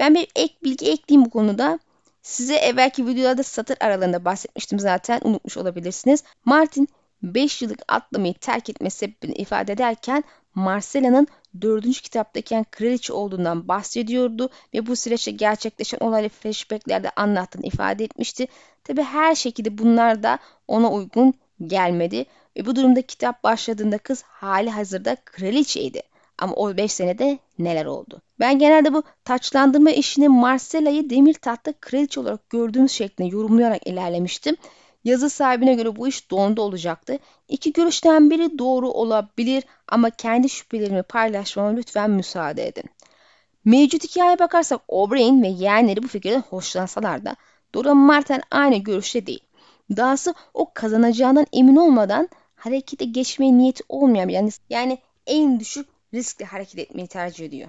Ben 0.00 0.14
bir 0.14 0.28
ek 0.36 0.54
bilgi 0.64 0.90
ekleyeyim 0.90 1.26
bu 1.26 1.30
konuda. 1.30 1.78
Size 2.22 2.54
evvelki 2.54 3.06
videolarda 3.06 3.42
satır 3.42 3.76
aralarında 3.80 4.24
bahsetmiştim 4.24 4.78
zaten 4.78 5.20
unutmuş 5.24 5.56
olabilirsiniz. 5.56 6.24
Martin 6.44 6.88
5 7.22 7.62
yıllık 7.62 7.82
atlamayı 7.88 8.34
terk 8.34 8.70
etme 8.70 8.90
sebebini 8.90 9.34
ifade 9.34 9.72
ederken 9.72 10.24
Marcella'nın 10.54 11.26
4. 11.60 12.02
kitaptayken 12.02 12.66
kraliçe 12.70 13.12
olduğundan 13.12 13.68
bahsediyordu 13.68 14.50
ve 14.74 14.86
bu 14.86 14.96
süreçte 14.96 15.30
gerçekleşen 15.30 15.98
olayları 16.00 16.28
flashbacklerde 16.28 17.10
anlattığını 17.10 17.66
ifade 17.66 18.04
etmişti. 18.04 18.46
Tabi 18.84 19.02
her 19.02 19.34
şekilde 19.34 19.78
bunlar 19.78 20.22
da 20.22 20.38
ona 20.68 20.92
uygun 20.92 21.34
gelmedi 21.66 22.24
ve 22.56 22.66
bu 22.66 22.76
durumda 22.76 23.02
kitap 23.02 23.44
başladığında 23.44 23.98
kız 23.98 24.22
hali 24.22 24.70
hazırda 24.70 25.16
kraliçeydi. 25.24 26.09
Ama 26.40 26.54
o 26.54 26.76
5 26.76 26.92
senede 26.92 27.38
neler 27.58 27.86
oldu? 27.86 28.22
Ben 28.40 28.58
genelde 28.58 28.94
bu 28.94 29.02
taçlandırma 29.24 29.90
işini 29.90 30.28
Marcella'yı 30.28 31.10
demir 31.10 31.34
tahtta 31.34 31.72
kraliçe 31.72 32.20
olarak 32.20 32.50
gördüğümüz 32.50 32.92
şeklinde 32.92 33.28
yorumlayarak 33.28 33.86
ilerlemiştim. 33.86 34.56
Yazı 35.04 35.30
sahibine 35.30 35.74
göre 35.74 35.96
bu 35.96 36.08
iş 36.08 36.30
dondu 36.30 36.62
olacaktı. 36.62 37.18
İki 37.48 37.72
görüşten 37.72 38.30
biri 38.30 38.58
doğru 38.58 38.90
olabilir 38.90 39.64
ama 39.88 40.10
kendi 40.10 40.48
şüphelerimi 40.48 41.02
paylaşmama 41.02 41.68
lütfen 41.68 42.10
müsaade 42.10 42.66
edin. 42.66 42.84
Mevcut 43.64 44.04
hikayeye 44.04 44.38
bakarsak 44.38 44.80
Oberyn 44.88 45.42
ve 45.42 45.48
yeğenleri 45.48 46.02
bu 46.02 46.08
fikirden 46.08 46.42
hoşlansalar 46.50 47.24
da 47.24 47.36
Dora 47.74 47.94
Martin 47.94 48.40
aynı 48.50 48.76
görüşte 48.76 49.26
değil. 49.26 49.44
Dahası 49.96 50.34
o 50.54 50.70
kazanacağından 50.74 51.46
emin 51.52 51.76
olmadan 51.76 52.28
harekete 52.54 53.04
geçmeye 53.04 53.58
niyeti 53.58 53.84
olmayan 53.88 54.28
yani, 54.28 54.50
yani 54.70 54.98
en 55.26 55.60
düşük 55.60 55.86
riskle 56.14 56.44
hareket 56.44 56.78
etmeyi 56.78 57.08
tercih 57.08 57.46
ediyor. 57.46 57.68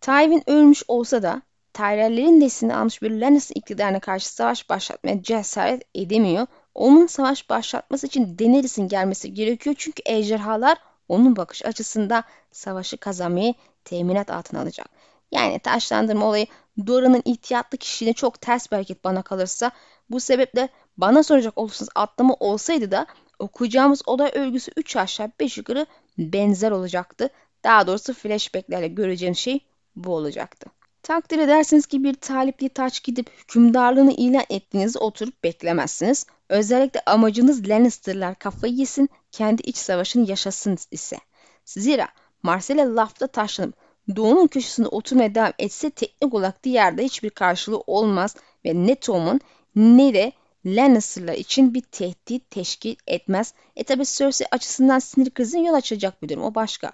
Tywin 0.00 0.50
ölmüş 0.50 0.82
olsa 0.88 1.22
da 1.22 1.42
Tyrell'lerin 1.72 2.40
destini 2.40 2.74
almış 2.74 3.02
bir 3.02 3.10
Lannister 3.10 3.56
iktidarına 3.56 4.00
karşı 4.00 4.28
savaş 4.28 4.68
başlatmaya 4.68 5.22
cesaret 5.22 5.82
edemiyor. 5.94 6.46
Onun 6.74 7.06
savaş 7.06 7.50
başlatması 7.50 8.06
için 8.06 8.38
Daenerys'in 8.38 8.88
gelmesi 8.88 9.34
gerekiyor 9.34 9.76
çünkü 9.78 10.02
ejderhalar 10.06 10.78
onun 11.08 11.36
bakış 11.36 11.64
açısında 11.64 12.24
savaşı 12.50 12.96
kazanmayı 12.96 13.54
teminat 13.84 14.30
altına 14.30 14.60
alacak. 14.60 14.88
Yani 15.32 15.58
taşlandırma 15.58 16.26
olayı 16.26 16.46
Dora'nın 16.86 17.22
ihtiyatlı 17.24 17.78
kişiliğine 17.78 18.14
çok 18.14 18.40
ters 18.40 18.70
bir 18.70 18.76
hareket 18.76 19.04
bana 19.04 19.22
kalırsa 19.22 19.70
bu 20.10 20.20
sebeple 20.20 20.68
bana 20.96 21.22
soracak 21.22 21.58
olursanız 21.58 21.90
atlama 21.94 22.34
olsaydı 22.40 22.90
da 22.90 23.06
okuyacağımız 23.38 24.02
olay 24.06 24.30
örgüsü 24.34 24.72
3 24.76 24.96
aşağı 24.96 25.32
5 25.40 25.58
yukarı 25.58 25.86
benzer 26.18 26.70
olacaktı. 26.70 27.28
Daha 27.64 27.86
doğrusu 27.86 28.14
flashbacklerle 28.14 28.88
göreceğim 28.88 29.34
şey 29.34 29.60
bu 29.96 30.14
olacaktı. 30.14 30.70
Takdir 31.02 31.38
edersiniz 31.38 31.86
ki 31.86 32.04
bir 32.04 32.14
talipliği 32.14 32.68
taç 32.68 33.02
gidip 33.02 33.30
hükümdarlığını 33.38 34.12
ilan 34.12 34.44
ettiğinizde 34.50 34.98
oturup 34.98 35.44
beklemezsiniz. 35.44 36.26
Özellikle 36.48 37.00
amacınız 37.06 37.68
Lannister'lar 37.68 38.38
kafayı 38.38 38.74
yesin, 38.74 39.08
kendi 39.30 39.62
iç 39.62 39.76
savaşını 39.76 40.30
yaşasın 40.30 40.78
ise. 40.90 41.16
Zira 41.64 42.08
Marcella 42.42 42.96
lafta 42.96 43.26
taşlanıp 43.26 43.74
doğunun 44.16 44.46
köşesinde 44.46 44.88
oturmaya 44.88 45.34
devam 45.34 45.52
etse 45.58 45.90
teknik 45.90 46.34
olarak 46.34 46.64
diğerde 46.64 47.04
hiçbir 47.04 47.30
karşılığı 47.30 47.80
olmaz 47.86 48.36
ve 48.64 48.74
ne 48.74 48.94
Tom'un 48.94 49.40
ne 49.74 50.14
de 50.14 50.32
Lannister'lar 50.66 51.34
için 51.34 51.74
bir 51.74 51.80
tehdit 51.80 52.50
teşkil 52.50 52.96
etmez. 53.06 53.54
E 53.76 53.84
tabi 53.84 54.04
Cersei 54.04 54.46
açısından 54.50 54.98
sinir 54.98 55.30
krizine 55.30 55.66
yol 55.66 55.74
açacak 55.74 56.22
bir 56.22 56.28
durum 56.28 56.42
o 56.42 56.54
başka. 56.54 56.92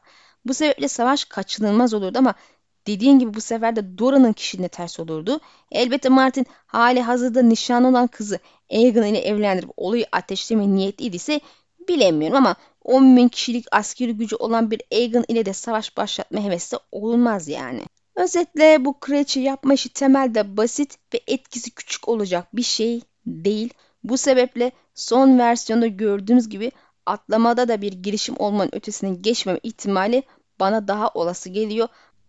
Bu 0.49 0.55
sebeple 0.55 0.89
savaş 0.89 1.25
kaçınılmaz 1.25 1.95
olurdu 1.95 2.19
ama 2.19 2.35
dediğin 2.87 3.19
gibi 3.19 3.35
bu 3.35 3.41
sefer 3.41 3.77
de 3.77 3.99
Dora'nın 3.99 4.33
kişiliğine 4.33 4.69
ters 4.69 5.01
olurdu. 5.01 5.41
Elbette 5.73 6.09
Martin 6.09 6.47
hali 6.67 7.01
hazırda 7.01 7.43
nişanlı 7.43 7.89
olan 7.89 8.07
kızı 8.07 8.39
Aegon 8.73 9.03
ile 9.03 9.19
evlendirip 9.19 9.71
olayı 9.77 10.07
ateşleme 10.13 10.69
niyetliyse 10.69 11.41
bilemiyorum 11.89 12.37
ama 12.37 12.57
10 12.85 13.17
bin 13.17 13.29
kişilik 13.29 13.67
askeri 13.73 14.13
gücü 14.13 14.37
olan 14.37 14.71
bir 14.71 14.83
Aegon 14.93 15.25
ile 15.29 15.47
de 15.47 15.53
savaş 15.53 15.97
başlatma 15.97 16.41
hevesi 16.41 16.77
olmaz 16.93 17.49
yani. 17.49 17.83
Özetle 18.15 18.85
bu 18.85 19.01
kraliçe 19.01 19.41
yapma 19.41 19.75
işi 19.75 19.89
temelde 19.89 20.57
basit 20.57 20.97
ve 21.15 21.21
etkisi 21.27 21.71
küçük 21.71 22.09
olacak 22.09 22.57
bir 22.57 22.63
şey 22.63 23.01
değil. 23.27 23.75
Bu 24.05 24.17
sebeple 24.17 24.73
son 24.95 25.39
versiyonda 25.39 25.87
gördüğümüz 25.87 26.49
gibi 26.49 26.73
atlamada 27.07 27.69
da 27.69 27.83
bir 27.83 27.93
girişim 27.93 28.35
olmanın 28.39 28.71
ötesine 28.73 29.15
geçmeme 29.15 29.61
ihtimali 29.63 30.23
bana 30.61 30.89
daha 30.89 31.09
olası 31.09 31.49
geliyor. 31.49 31.89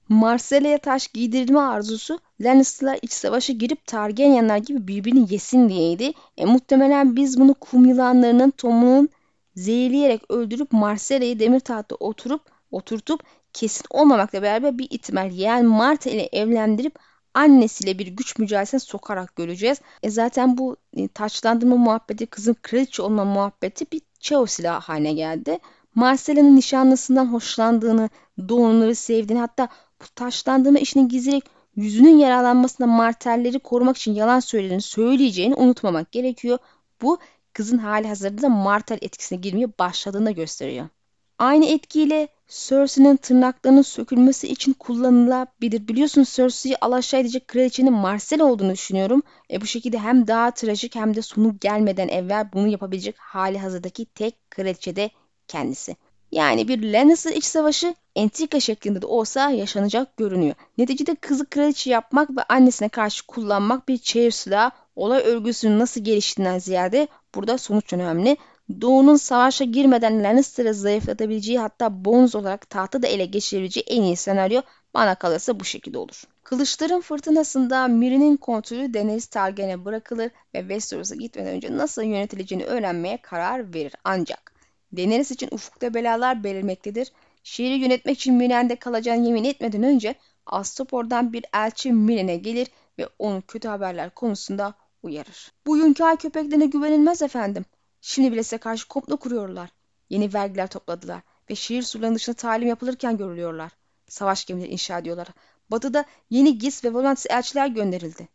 Marcella'ya 0.09 0.77
taş 0.77 1.07
giydirme 1.07 1.59
arzusu 1.59 2.19
Lannister'lar 2.41 2.99
iç 3.01 3.11
savaşa 3.11 3.53
girip 3.53 3.85
Targaryenler 3.85 4.57
gibi 4.57 4.87
birbirini 4.87 5.33
yesin 5.33 5.69
diyeydi. 5.69 6.13
E, 6.37 6.45
muhtemelen 6.45 7.15
biz 7.15 7.39
bunu 7.39 7.53
kum 7.53 7.85
yılanlarının 7.85 8.51
Tom'unun 8.51 9.09
zehirleyerek 9.55 10.31
öldürüp 10.31 10.71
Marcella'yı 10.71 11.39
demir 11.39 11.59
tahtta 11.59 11.95
oturup 11.95 12.41
oturtup 12.71 13.23
kesin 13.53 13.85
olmamakla 13.89 14.41
beraber 14.41 14.77
bir 14.77 14.87
ihtimal 14.89 15.31
yeğen 15.31 15.65
Marta 15.65 16.09
ile 16.09 16.29
evlendirip 16.31 16.99
annesiyle 17.33 17.99
bir 17.99 18.07
güç 18.07 18.37
mücadelesine 18.39 18.79
sokarak 18.79 19.35
göreceğiz. 19.35 19.81
E 20.03 20.09
zaten 20.09 20.57
bu 20.57 20.77
e, 20.93 21.07
taçlandırma 21.07 21.75
muhabbeti, 21.75 22.25
kızın 22.25 22.55
kraliçe 22.61 23.01
olma 23.01 23.25
muhabbeti 23.25 23.85
bir 23.91 24.01
çao 24.19 24.45
silahı 24.45 24.79
haline 24.79 25.13
geldi. 25.13 25.59
Marcella'nın 25.95 26.55
nişanlısından 26.55 27.25
hoşlandığını, 27.25 28.09
doğumları 28.49 28.95
sevdiğini 28.95 29.39
hatta 29.39 29.69
bu 30.01 30.05
taşlandırma 30.15 30.79
işini 30.79 31.07
gizleyerek 31.07 31.43
yüzünün 31.75 32.17
yaralanmasına 32.17 32.87
martelleri 32.87 33.59
korumak 33.59 33.97
için 33.97 34.13
yalan 34.13 34.39
söylediğini 34.39 34.81
söyleyeceğini 34.81 35.55
unutmamak 35.55 36.11
gerekiyor. 36.11 36.57
Bu 37.01 37.17
kızın 37.53 37.77
hali 37.77 38.07
hazırda 38.07 38.41
da 38.41 38.49
martel 38.49 38.97
etkisine 39.01 39.39
girmeye 39.39 39.67
başladığını 39.79 40.31
gösteriyor. 40.31 40.87
Aynı 41.39 41.65
etkiyle 41.65 42.27
Cersei'nin 42.47 43.15
tırnaklarının 43.15 43.81
sökülmesi 43.81 44.47
için 44.47 44.73
kullanılabilir. 44.73 45.87
Biliyorsunuz 45.87 46.33
Cersei'yi 46.33 46.77
alaşağı 46.77 47.21
edecek 47.21 47.47
kraliçenin 47.47 47.93
Marcel 47.93 48.41
olduğunu 48.41 48.71
düşünüyorum. 48.73 49.23
E 49.51 49.61
bu 49.61 49.65
şekilde 49.65 49.99
hem 49.99 50.27
daha 50.27 50.51
trajik 50.51 50.95
hem 50.95 51.15
de 51.15 51.21
sonu 51.21 51.55
gelmeden 51.61 52.07
evvel 52.07 52.49
bunu 52.53 52.67
yapabilecek 52.67 53.15
hali 53.17 53.59
hazırdaki 53.59 54.05
tek 54.05 54.51
kraliçe 54.51 54.95
de 54.95 55.09
kendisi. 55.49 55.95
Yani 56.31 56.67
bir 56.67 56.93
Lannister 56.93 57.31
iç 57.31 57.45
savaşı 57.45 57.95
entrika 58.15 58.59
şeklinde 58.59 59.01
de 59.01 59.05
olsa 59.05 59.49
yaşanacak 59.49 60.17
görünüyor. 60.17 60.55
Neticede 60.77 61.15
kızı 61.15 61.45
kraliçe 61.45 61.89
yapmak 61.89 62.29
ve 62.29 62.43
annesine 62.49 62.89
karşı 62.89 63.27
kullanmak 63.27 63.87
bir 63.87 63.97
çevir 63.97 64.31
silahı 64.31 64.71
olay 64.95 65.21
örgüsünün 65.21 65.79
nasıl 65.79 66.01
geliştiğinden 66.01 66.59
ziyade 66.59 67.07
burada 67.35 67.57
sonuç 67.57 67.93
önemli. 67.93 68.37
Doğu'nun 68.81 69.15
savaşa 69.15 69.65
girmeden 69.65 70.23
Lannister'ı 70.23 70.73
zayıflatabileceği 70.73 71.59
hatta 71.59 72.05
Bones 72.05 72.35
olarak 72.35 72.69
tahtı 72.69 73.01
da 73.01 73.07
ele 73.07 73.25
geçirebileceği 73.25 73.83
en 73.87 74.03
iyi 74.03 74.15
senaryo 74.15 74.61
bana 74.93 75.15
kalırsa 75.15 75.59
bu 75.59 75.65
şekilde 75.65 75.97
olur. 75.97 76.23
Kılıçların 76.43 77.01
fırtınasında 77.01 77.87
Miri'nin 77.87 78.37
kontrolü 78.37 78.93
Daenerys 78.93 79.27
Targaryen'e 79.27 79.85
bırakılır 79.85 80.31
ve 80.53 80.59
Westeros'a 80.59 81.15
gitmeden 81.15 81.55
önce 81.55 81.77
nasıl 81.77 82.03
yönetileceğini 82.03 82.65
öğrenmeye 82.65 83.17
karar 83.17 83.73
verir. 83.73 83.93
Ancak 84.03 84.48
Daenerys 84.97 85.31
için 85.31 85.49
ufukta 85.51 85.93
belalar 85.93 86.43
belirmektedir. 86.43 87.11
Şehri 87.43 87.79
yönetmek 87.79 88.17
için 88.17 88.33
Miren'de 88.33 88.75
kalacağını 88.75 89.25
yemin 89.25 89.43
etmeden 89.43 89.83
önce 89.83 90.15
Astopor'dan 90.45 91.33
bir 91.33 91.45
elçi 91.53 91.93
Miren'e 91.93 92.35
gelir 92.35 92.67
ve 92.99 93.07
onu 93.19 93.43
kötü 93.47 93.67
haberler 93.67 94.09
konusunda 94.09 94.73
uyarır. 95.03 95.51
Bu 95.65 95.77
Yunkay 95.77 96.17
köpeklerine 96.17 96.65
güvenilmez 96.65 97.21
efendim. 97.21 97.65
Şimdi 98.01 98.31
bile 98.31 98.43
size 98.43 98.57
karşı 98.57 98.87
komplo 98.87 99.17
kuruyorlar. 99.17 99.69
Yeni 100.09 100.33
vergiler 100.33 100.67
topladılar 100.67 101.21
ve 101.49 101.55
şehir 101.55 101.81
surlarının 101.81 102.15
dışında 102.15 102.35
talim 102.35 102.67
yapılırken 102.67 103.17
görülüyorlar. 103.17 103.71
Savaş 104.07 104.45
gemileri 104.45 104.69
inşa 104.69 104.99
ediyorlar. 104.99 105.27
Batı'da 105.71 106.05
yeni 106.29 106.57
GIS 106.57 106.85
ve 106.85 106.93
Volantis 106.93 107.25
elçiler 107.29 107.67
gönderildi. 107.67 108.27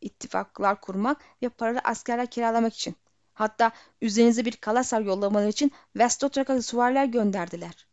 İttifaklar 0.00 0.80
kurmak 0.80 1.20
ve 1.42 1.48
paralı 1.48 1.78
askerler 1.84 2.26
kiralamak 2.26 2.74
için. 2.74 2.96
Hatta 3.34 3.70
üzerinize 4.00 4.44
bir 4.44 4.52
kalasar 4.52 5.00
yollamaları 5.00 5.48
için 5.48 5.72
Westotrak'a 5.92 6.62
süvariler 6.62 7.04
gönderdiler. 7.04 7.86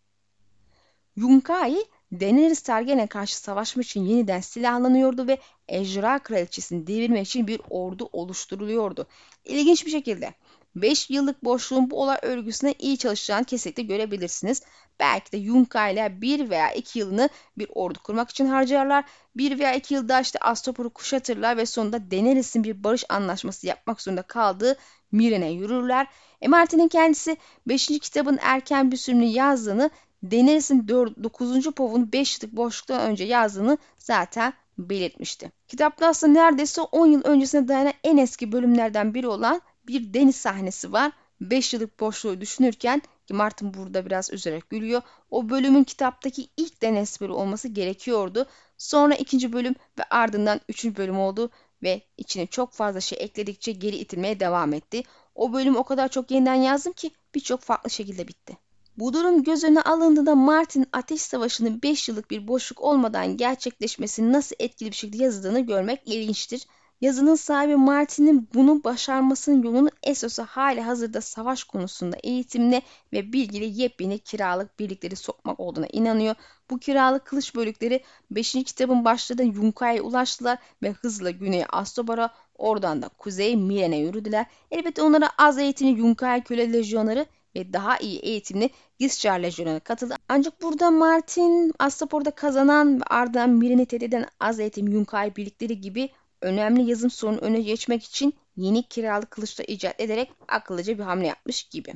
Yunkai 1.15 1.85
Daenerys 2.11 2.61
Targaryen'e 2.61 3.07
karşı 3.07 3.37
savaşmak 3.37 3.85
için 3.85 4.03
yeniden 4.03 4.41
silahlanıyordu 4.41 5.27
ve 5.27 5.37
Ejderha 5.67 6.19
Kraliçesi'ni 6.19 6.87
devirmek 6.87 7.27
için 7.27 7.47
bir 7.47 7.61
ordu 7.69 8.09
oluşturuluyordu. 8.11 9.07
İlginç 9.45 9.85
bir 9.85 9.91
şekilde 9.91 10.33
5 10.75 11.09
yıllık 11.09 11.43
boşluğun 11.43 11.91
bu 11.91 12.01
olay 12.01 12.17
örgüsüne 12.21 12.73
iyi 12.79 12.97
çalışacağını 12.97 13.45
kesinlikle 13.45 13.83
görebilirsiniz. 13.83 14.61
Belki 14.99 15.31
de 15.31 15.37
Yunka 15.37 15.89
ile 15.89 16.21
1 16.21 16.49
veya 16.49 16.71
2 16.71 16.99
yılını 16.99 17.29
bir 17.57 17.67
ordu 17.75 17.99
kurmak 18.03 18.29
için 18.29 18.45
harcarlar. 18.45 19.03
1 19.35 19.59
veya 19.59 19.75
2 19.75 19.93
yılda 19.93 20.21
işte 20.21 20.39
Astopor'u 20.39 20.89
kuşatırlar 20.89 21.57
ve 21.57 21.65
sonunda 21.65 22.11
Daenerys'in 22.11 22.63
bir 22.63 22.83
barış 22.83 23.03
anlaşması 23.09 23.67
yapmak 23.67 24.01
zorunda 24.01 24.21
kaldığı 24.21 24.77
Miren'e 25.11 25.51
yürürler. 25.51 26.07
E 26.41 26.47
Martin'in 26.47 26.87
kendisi 26.87 27.37
5. 27.67 27.87
kitabın 27.87 28.39
erken 28.41 28.91
bir 28.91 28.97
sürümünü 28.97 29.25
yazdığını 29.25 29.89
Daenerys'in 30.23 30.87
9. 30.87 31.71
povun 31.71 32.11
5 32.11 32.43
yıllık 32.43 32.55
boşluktan 32.55 33.01
önce 33.01 33.23
yazdığını 33.23 33.77
zaten 33.97 34.53
belirtmişti. 34.77 35.51
Kitapta 35.67 36.07
aslında 36.07 36.33
neredeyse 36.33 36.81
10 36.81 37.05
yıl 37.05 37.23
öncesine 37.23 37.67
dayanan 37.67 37.93
en 38.03 38.17
eski 38.17 38.51
bölümlerden 38.51 39.13
biri 39.13 39.27
olan 39.27 39.61
bir 39.87 40.13
deniz 40.13 40.35
sahnesi 40.35 40.91
var. 40.91 41.11
5 41.41 41.73
yıllık 41.73 41.99
boşluğu 41.99 42.41
düşünürken 42.41 43.01
ki 43.27 43.33
Martin 43.33 43.73
burada 43.73 44.05
biraz 44.05 44.33
üzerek 44.33 44.69
gülüyor. 44.69 45.01
O 45.29 45.49
bölümün 45.49 45.83
kitaptaki 45.83 46.47
ilk 46.57 46.81
deniz 46.81 47.21
bölümü 47.21 47.35
olması 47.35 47.67
gerekiyordu. 47.67 48.45
Sonra 48.77 49.15
ikinci 49.15 49.53
bölüm 49.53 49.75
ve 49.99 50.03
ardından 50.09 50.61
üçüncü 50.69 50.97
bölüm 50.97 51.19
oldu 51.19 51.51
ve 51.83 52.01
içine 52.17 52.47
çok 52.47 52.73
fazla 52.73 53.01
şey 53.01 53.17
ekledikçe 53.21 53.71
geri 53.71 53.95
itilmeye 53.95 54.39
devam 54.39 54.73
etti. 54.73 55.03
O 55.35 55.53
bölüm 55.53 55.75
o 55.75 55.83
kadar 55.83 56.07
çok 56.07 56.31
yeniden 56.31 56.55
yazdım 56.55 56.93
ki 56.93 57.11
birçok 57.35 57.61
farklı 57.61 57.89
şekilde 57.89 58.27
bitti. 58.27 58.57
Bu 58.97 59.13
durum 59.13 59.43
göz 59.43 59.63
önüne 59.63 59.81
alındığında 59.81 60.35
Martin 60.35 60.85
Ateş 60.91 61.21
Savaşı'nın 61.21 61.81
5 61.81 62.09
yıllık 62.09 62.31
bir 62.31 62.47
boşluk 62.47 62.81
olmadan 62.81 63.37
gerçekleşmesini 63.37 64.31
nasıl 64.33 64.55
etkili 64.59 64.91
bir 64.91 64.95
şekilde 64.95 65.23
yazıldığını 65.23 65.59
görmek 65.59 66.01
ilginçtir. 66.05 66.67
Yazının 67.01 67.35
sahibi 67.35 67.75
Martin'in 67.75 68.49
bunu 68.53 68.83
başarmasının 68.83 69.63
yolunu 69.63 69.89
Essos'a 70.03 70.45
hali 70.45 70.81
hazırda 70.81 71.21
savaş 71.21 71.63
konusunda 71.63 72.17
eğitimli 72.23 72.81
ve 73.13 73.33
bilgili 73.33 73.81
yepyeni 73.81 74.19
kiralık 74.19 74.79
birlikleri 74.79 75.15
sokmak 75.15 75.59
olduğuna 75.59 75.87
inanıyor. 75.87 76.35
Bu 76.69 76.79
kiralık 76.79 77.25
kılıç 77.25 77.55
bölükleri 77.55 78.03
5. 78.31 78.51
kitabın 78.51 79.05
başlarında 79.05 79.43
Yunkai'ye 79.43 80.01
ulaştılar 80.01 80.57
ve 80.83 80.91
hızla 80.91 81.31
güneye 81.31 81.65
Astobar'a 81.65 82.33
oradan 82.55 83.01
da 83.01 83.07
kuzey 83.07 83.55
Miren'e 83.55 83.97
yürüdüler. 83.97 84.45
Elbette 84.71 85.01
onlara 85.01 85.29
az 85.37 85.57
eğitimli 85.57 85.99
Yunkai 85.99 86.43
köle 86.43 86.73
lejyonları 86.73 87.25
ve 87.55 87.73
daha 87.73 87.97
iyi 87.97 88.19
eğitimli 88.19 88.69
Giscar 88.99 89.39
Lejyonu'na 89.39 89.79
katıldı. 89.79 90.15
Ancak 90.29 90.61
burada 90.61 90.91
Martin, 90.91 91.73
Astapor'da 91.79 92.31
kazanan 92.31 92.99
ve 92.99 93.03
ardından 93.03 93.49
Miren'i 93.49 93.85
tehdit 93.85 94.07
eden 94.07 94.25
az 94.39 94.59
eğitim 94.59 94.87
Yunkai 94.87 95.35
birlikleri 95.35 95.81
gibi 95.81 96.09
önemli 96.41 96.89
yazım 96.89 97.09
sorunu 97.09 97.37
öne 97.37 97.61
geçmek 97.61 98.03
için 98.03 98.33
yeni 98.57 98.83
kiralık 98.83 99.31
kılıçla 99.31 99.63
icat 99.63 100.01
ederek 100.01 100.31
akıllıca 100.47 100.97
bir 100.97 101.03
hamle 101.03 101.27
yapmış 101.27 101.63
gibi. 101.63 101.93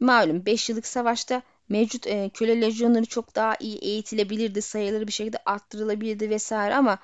Malum 0.00 0.46
5 0.46 0.68
yıllık 0.68 0.86
savaşta 0.86 1.42
mevcut 1.68 2.06
e, 2.06 2.30
köle 2.34 2.60
lejyonları 2.60 3.06
çok 3.06 3.34
daha 3.34 3.56
iyi 3.60 3.78
eğitilebilirdi, 3.78 4.62
sayıları 4.62 5.06
bir 5.06 5.12
şekilde 5.12 5.38
arttırılabilirdi 5.46 6.30
vesaire 6.30 6.74
ama 6.74 6.98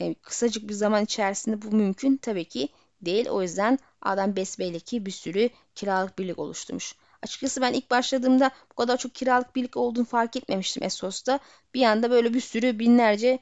e, 0.00 0.14
kısacık 0.14 0.68
bir 0.68 0.74
zaman 0.74 1.04
içerisinde 1.04 1.62
bu 1.62 1.76
mümkün 1.76 2.16
tabii 2.16 2.44
ki 2.44 2.68
değil. 3.02 3.28
O 3.28 3.42
yüzden 3.42 3.78
adam 4.02 4.36
besbelli 4.36 4.80
ki 4.80 5.06
bir 5.06 5.10
sürü 5.10 5.50
kiralık 5.74 6.18
birlik 6.18 6.38
oluşturmuş. 6.38 6.94
Açıkçası 7.22 7.60
ben 7.60 7.72
ilk 7.72 7.90
başladığımda 7.90 8.50
bu 8.70 8.74
kadar 8.74 8.96
çok 8.96 9.14
kiralık 9.14 9.56
birlik 9.56 9.76
olduğunu 9.76 10.04
fark 10.04 10.36
etmemiştim 10.36 10.82
Essos'ta. 10.82 11.38
Bir 11.74 11.82
anda 11.82 12.10
böyle 12.10 12.34
bir 12.34 12.40
sürü 12.40 12.78
binlerce 12.78 13.38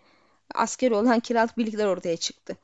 askeri 0.55 0.95
olan 0.95 1.21
kiralık 1.21 1.59
birlikler 1.59 1.87
ortaya 1.87 2.17
çıktı. 2.17 2.57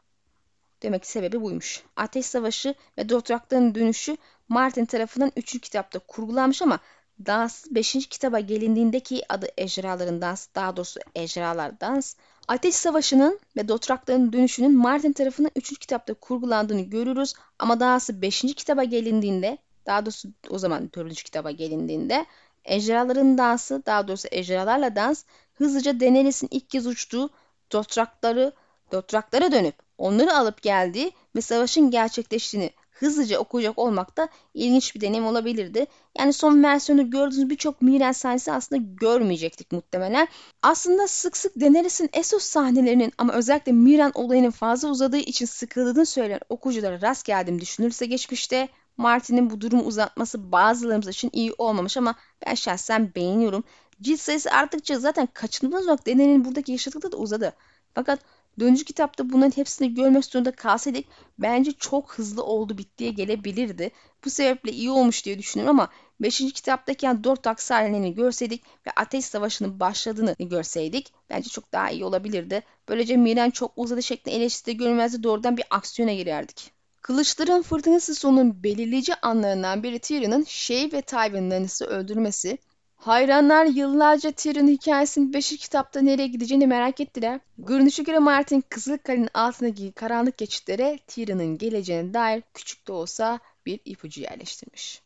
Demek 0.82 1.02
ki 1.02 1.08
sebebi 1.08 1.42
buymuş. 1.42 1.82
Ateş 1.96 2.26
Savaşı 2.26 2.74
ve 2.98 3.08
Dothrak'ların 3.08 3.74
dönüşü 3.74 4.16
Martin 4.48 4.84
tarafından 4.84 5.32
3. 5.36 5.60
kitapta 5.60 5.98
kurgulanmış 5.98 6.62
ama 6.62 6.78
daha 7.26 7.48
5. 7.70 8.08
kitaba 8.08 8.40
gelindiğindeki 8.40 9.22
adı 9.28 9.46
Ejderhaların 9.58 10.22
Dans, 10.22 10.46
daha 10.54 10.76
doğrusu 10.76 11.00
Ejderhalar 11.14 11.80
Dans, 11.80 12.14
Ateş 12.48 12.74
Savaşı'nın 12.74 13.40
ve 13.56 13.68
Dothrak'ların 13.68 14.32
dönüşünün 14.32 14.76
Martin 14.76 15.12
tarafından 15.12 15.50
3. 15.56 15.78
kitapta 15.78 16.14
kurgulandığını 16.14 16.80
görürüz 16.80 17.34
ama 17.58 17.80
dahası 17.80 18.22
5. 18.22 18.40
kitaba 18.40 18.84
gelindiğinde, 18.84 19.58
daha 19.86 20.06
doğrusu 20.06 20.28
o 20.50 20.58
zaman 20.58 20.90
4. 20.94 21.22
kitaba 21.22 21.50
gelindiğinde 21.50 22.26
Ejderhaların 22.64 23.38
Dansı, 23.38 23.82
daha 23.86 24.08
doğrusu 24.08 24.28
Ejderhalarla 24.30 24.96
Dans 24.96 25.24
hızlıca 25.54 26.00
Daenerys'in 26.00 26.48
ilk 26.50 26.70
kez 26.70 26.86
uçtuğu 26.86 27.30
Dothrakları, 27.72 28.52
Dothraklara 28.92 29.52
dönüp 29.52 29.88
onları 29.98 30.34
alıp 30.34 30.62
geldiği 30.62 31.12
ve 31.37 31.40
savaşın 31.40 31.90
gerçekleştiğini 31.90 32.70
hızlıca 32.90 33.38
okuyacak 33.38 33.78
olmak 33.78 34.16
da 34.16 34.28
ilginç 34.54 34.94
bir 34.94 35.00
deneyim 35.00 35.26
olabilirdi. 35.26 35.87
Yani 36.18 36.32
son 36.32 36.62
versiyonu 36.62 37.11
gördüğünüz 37.11 37.50
birçok 37.50 37.82
Miren 37.82 38.12
sahnesi 38.12 38.52
aslında 38.52 38.82
görmeyecektik 39.00 39.72
muhtemelen. 39.72 40.28
Aslında 40.62 41.08
sık 41.08 41.37
sık 41.37 41.61
Daenerys'in 41.61 42.11
Essos 42.12 42.44
sahnelerinin 42.44 43.12
ama 43.18 43.32
özellikle 43.32 43.72
Miren 43.72 44.12
olayının 44.14 44.50
fazla 44.50 44.88
uzadığı 44.88 45.18
için 45.18 45.46
sıkıldığını 45.46 46.06
söyleyen 46.06 46.40
okuyuculara 46.48 47.00
rast 47.00 47.24
geldiğimi 47.24 47.61
düşünürse 47.61 48.06
geçmişte 48.06 48.68
Martin'in 48.96 49.50
bu 49.50 49.61
durumu 49.61 49.82
uzatması 49.82 50.52
bazılarımız 50.52 51.08
için 51.08 51.30
iyi 51.32 51.52
olmamış 51.58 51.96
ama 51.96 52.14
ben 52.46 52.54
şahsen 52.54 53.14
beğeniyorum. 53.14 53.64
Cilt 54.02 54.20
sayısı 54.20 54.50
arttıkça 54.50 54.98
zaten 54.98 55.28
kaçınılmaz 55.34 55.84
olarak 55.84 56.06
Daenerys'in 56.06 56.44
buradaki 56.44 56.72
yaşadıkları 56.72 57.12
da 57.12 57.16
uzadı. 57.16 57.52
Fakat 57.94 58.20
Döncü 58.61 58.85
kitapta 58.85 59.31
bunların 59.31 59.57
hepsini 59.57 59.94
görmek 59.94 60.25
zorunda 60.25 60.51
kalsaydık 60.51 61.05
bence 61.38 61.73
çok 61.73 62.12
hızlı 62.12 62.44
oldu 62.44 62.79
bittiye 62.79 63.11
gelebilirdi. 63.11 63.90
Bu 64.25 64.31
sebeple 64.31 64.73
iyi 64.73 64.90
olmuş 64.90 65.25
diye 65.25 65.38
düşünüyorum 65.38 65.81
ama 65.81 65.88
5. 66.21 66.53
kitaptaki 66.53 67.07
yani 67.07 67.25
4 67.25 67.47
aksi 67.47 68.14
görseydik 68.14 68.64
ve 68.87 68.90
ateş 68.97 69.25
savaşının 69.25 69.81
başladığını 69.81 70.35
görseydik 70.38 71.12
bence 71.31 71.49
çok 71.49 71.73
daha 71.73 71.90
iyi 71.90 72.05
olabilirdi. 72.05 72.62
Böylece 72.88 73.16
Miran 73.16 73.51
çok 73.51 73.73
uzadı 73.77 74.03
şeklinde 74.03 74.37
eleştiride 74.37 74.73
görmezdi 74.73 75.23
doğrudan 75.23 75.57
bir 75.57 75.64
aksiyona 75.71 76.12
girerdik. 76.12 76.73
Kılıçların 77.03 77.62
fırtınası 77.62 78.14
sonunun 78.14 78.62
belirleyici 78.62 79.14
anlarından 79.14 79.83
biri 79.83 79.99
Tyrion'un 79.99 80.44
Shay 80.49 80.90
ve 80.92 81.03
Tywin 81.03 81.51
öldürmesi 81.85 82.59
Hayranlar 82.98 83.64
yıllarca 83.64 84.32
Tyrion'un 84.32 84.68
hikayesinin 84.68 85.32
5. 85.32 85.56
kitapta 85.56 86.00
nereye 86.00 86.28
gideceğini 86.28 86.66
merak 86.66 87.00
ettiler. 87.00 87.40
Görünüşe 87.58 88.02
göre 88.02 88.18
Martin 88.18 88.64
Kızılkale'nin 88.68 89.28
altındaki 89.34 89.92
karanlık 89.92 90.38
geçitlere 90.38 90.98
Tyrion'un 91.06 91.58
geleceğine 91.58 92.14
dair 92.14 92.42
küçük 92.54 92.88
de 92.88 92.92
olsa 92.92 93.38
bir 93.66 93.80
ipucu 93.84 94.20
yerleştirmiş. 94.20 95.02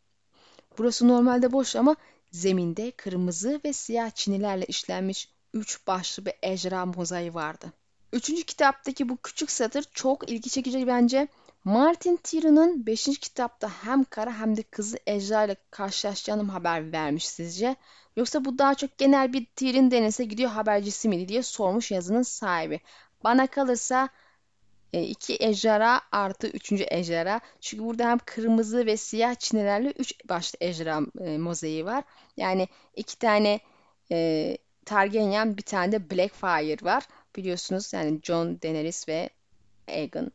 Burası 0.78 1.09
normalde 1.09 1.52
boş 1.52 1.76
ama 1.76 1.96
zeminde 2.31 2.90
kırmızı 2.90 3.61
ve 3.64 3.72
siyah 3.72 4.11
çinilerle 4.11 4.64
işlenmiş 4.64 5.28
üç 5.55 5.87
başlı 5.87 6.26
bir 6.26 6.35
ejderha 6.42 6.87
mozaiği 6.87 7.35
vardı. 7.35 7.72
Üçüncü 8.12 8.42
kitaptaki 8.42 9.09
bu 9.09 9.16
küçük 9.16 9.50
satır 9.50 9.85
çok 9.92 10.31
ilgi 10.31 10.50
çekici 10.50 10.87
bence. 10.87 11.28
Martin 11.64 12.16
Tyrion'un 12.16 12.87
5. 12.87 13.18
kitapta 13.18 13.68
hem 13.68 14.05
kara 14.05 14.38
hem 14.38 14.57
de 14.57 14.62
kızı 14.62 14.98
ejderha 15.07 15.44
ile 15.44 15.57
karşılaşacağını 15.70 16.53
haber 16.53 16.92
vermiş 16.92 17.29
sizce? 17.29 17.77
Yoksa 18.16 18.44
bu 18.44 18.59
daha 18.59 18.75
çok 18.75 18.98
genel 18.98 19.33
bir 19.33 19.46
Tyrion 19.57 19.90
denese 19.90 20.25
gidiyor 20.25 20.51
habercisi 20.51 21.09
miydi 21.09 21.29
diye 21.29 21.42
sormuş 21.42 21.90
yazının 21.90 22.22
sahibi. 22.22 22.81
Bana 23.25 23.46
kalırsa 23.46 24.09
e, 24.92 25.03
iki 25.03 25.37
ejderha 25.40 26.01
artı 26.12 26.46
üçüncü 26.46 26.85
ejderha. 26.90 27.40
Çünkü 27.61 27.85
burada 27.85 28.09
hem 28.11 28.18
kırmızı 28.18 28.87
ve 28.87 28.96
siyah 28.96 29.35
çinelerle 29.35 29.90
üç 29.90 30.29
başlı 30.29 30.57
ejderha 30.61 31.01
e, 31.20 31.38
mozaiği 31.38 31.85
var. 31.85 32.05
Yani 32.37 32.68
iki 32.96 33.18
tane 33.18 33.61
e, 34.11 34.59
Targaryen 34.85 35.57
bir 35.57 35.62
tane 35.62 35.92
de 35.92 36.11
Blackfyre 36.11 36.85
var. 36.85 37.05
Biliyorsunuz 37.37 37.92
yani 37.92 38.20
Jon, 38.22 38.62
Daenerys 38.62 39.09
ve 39.09 39.31
Aegon. 39.88 40.33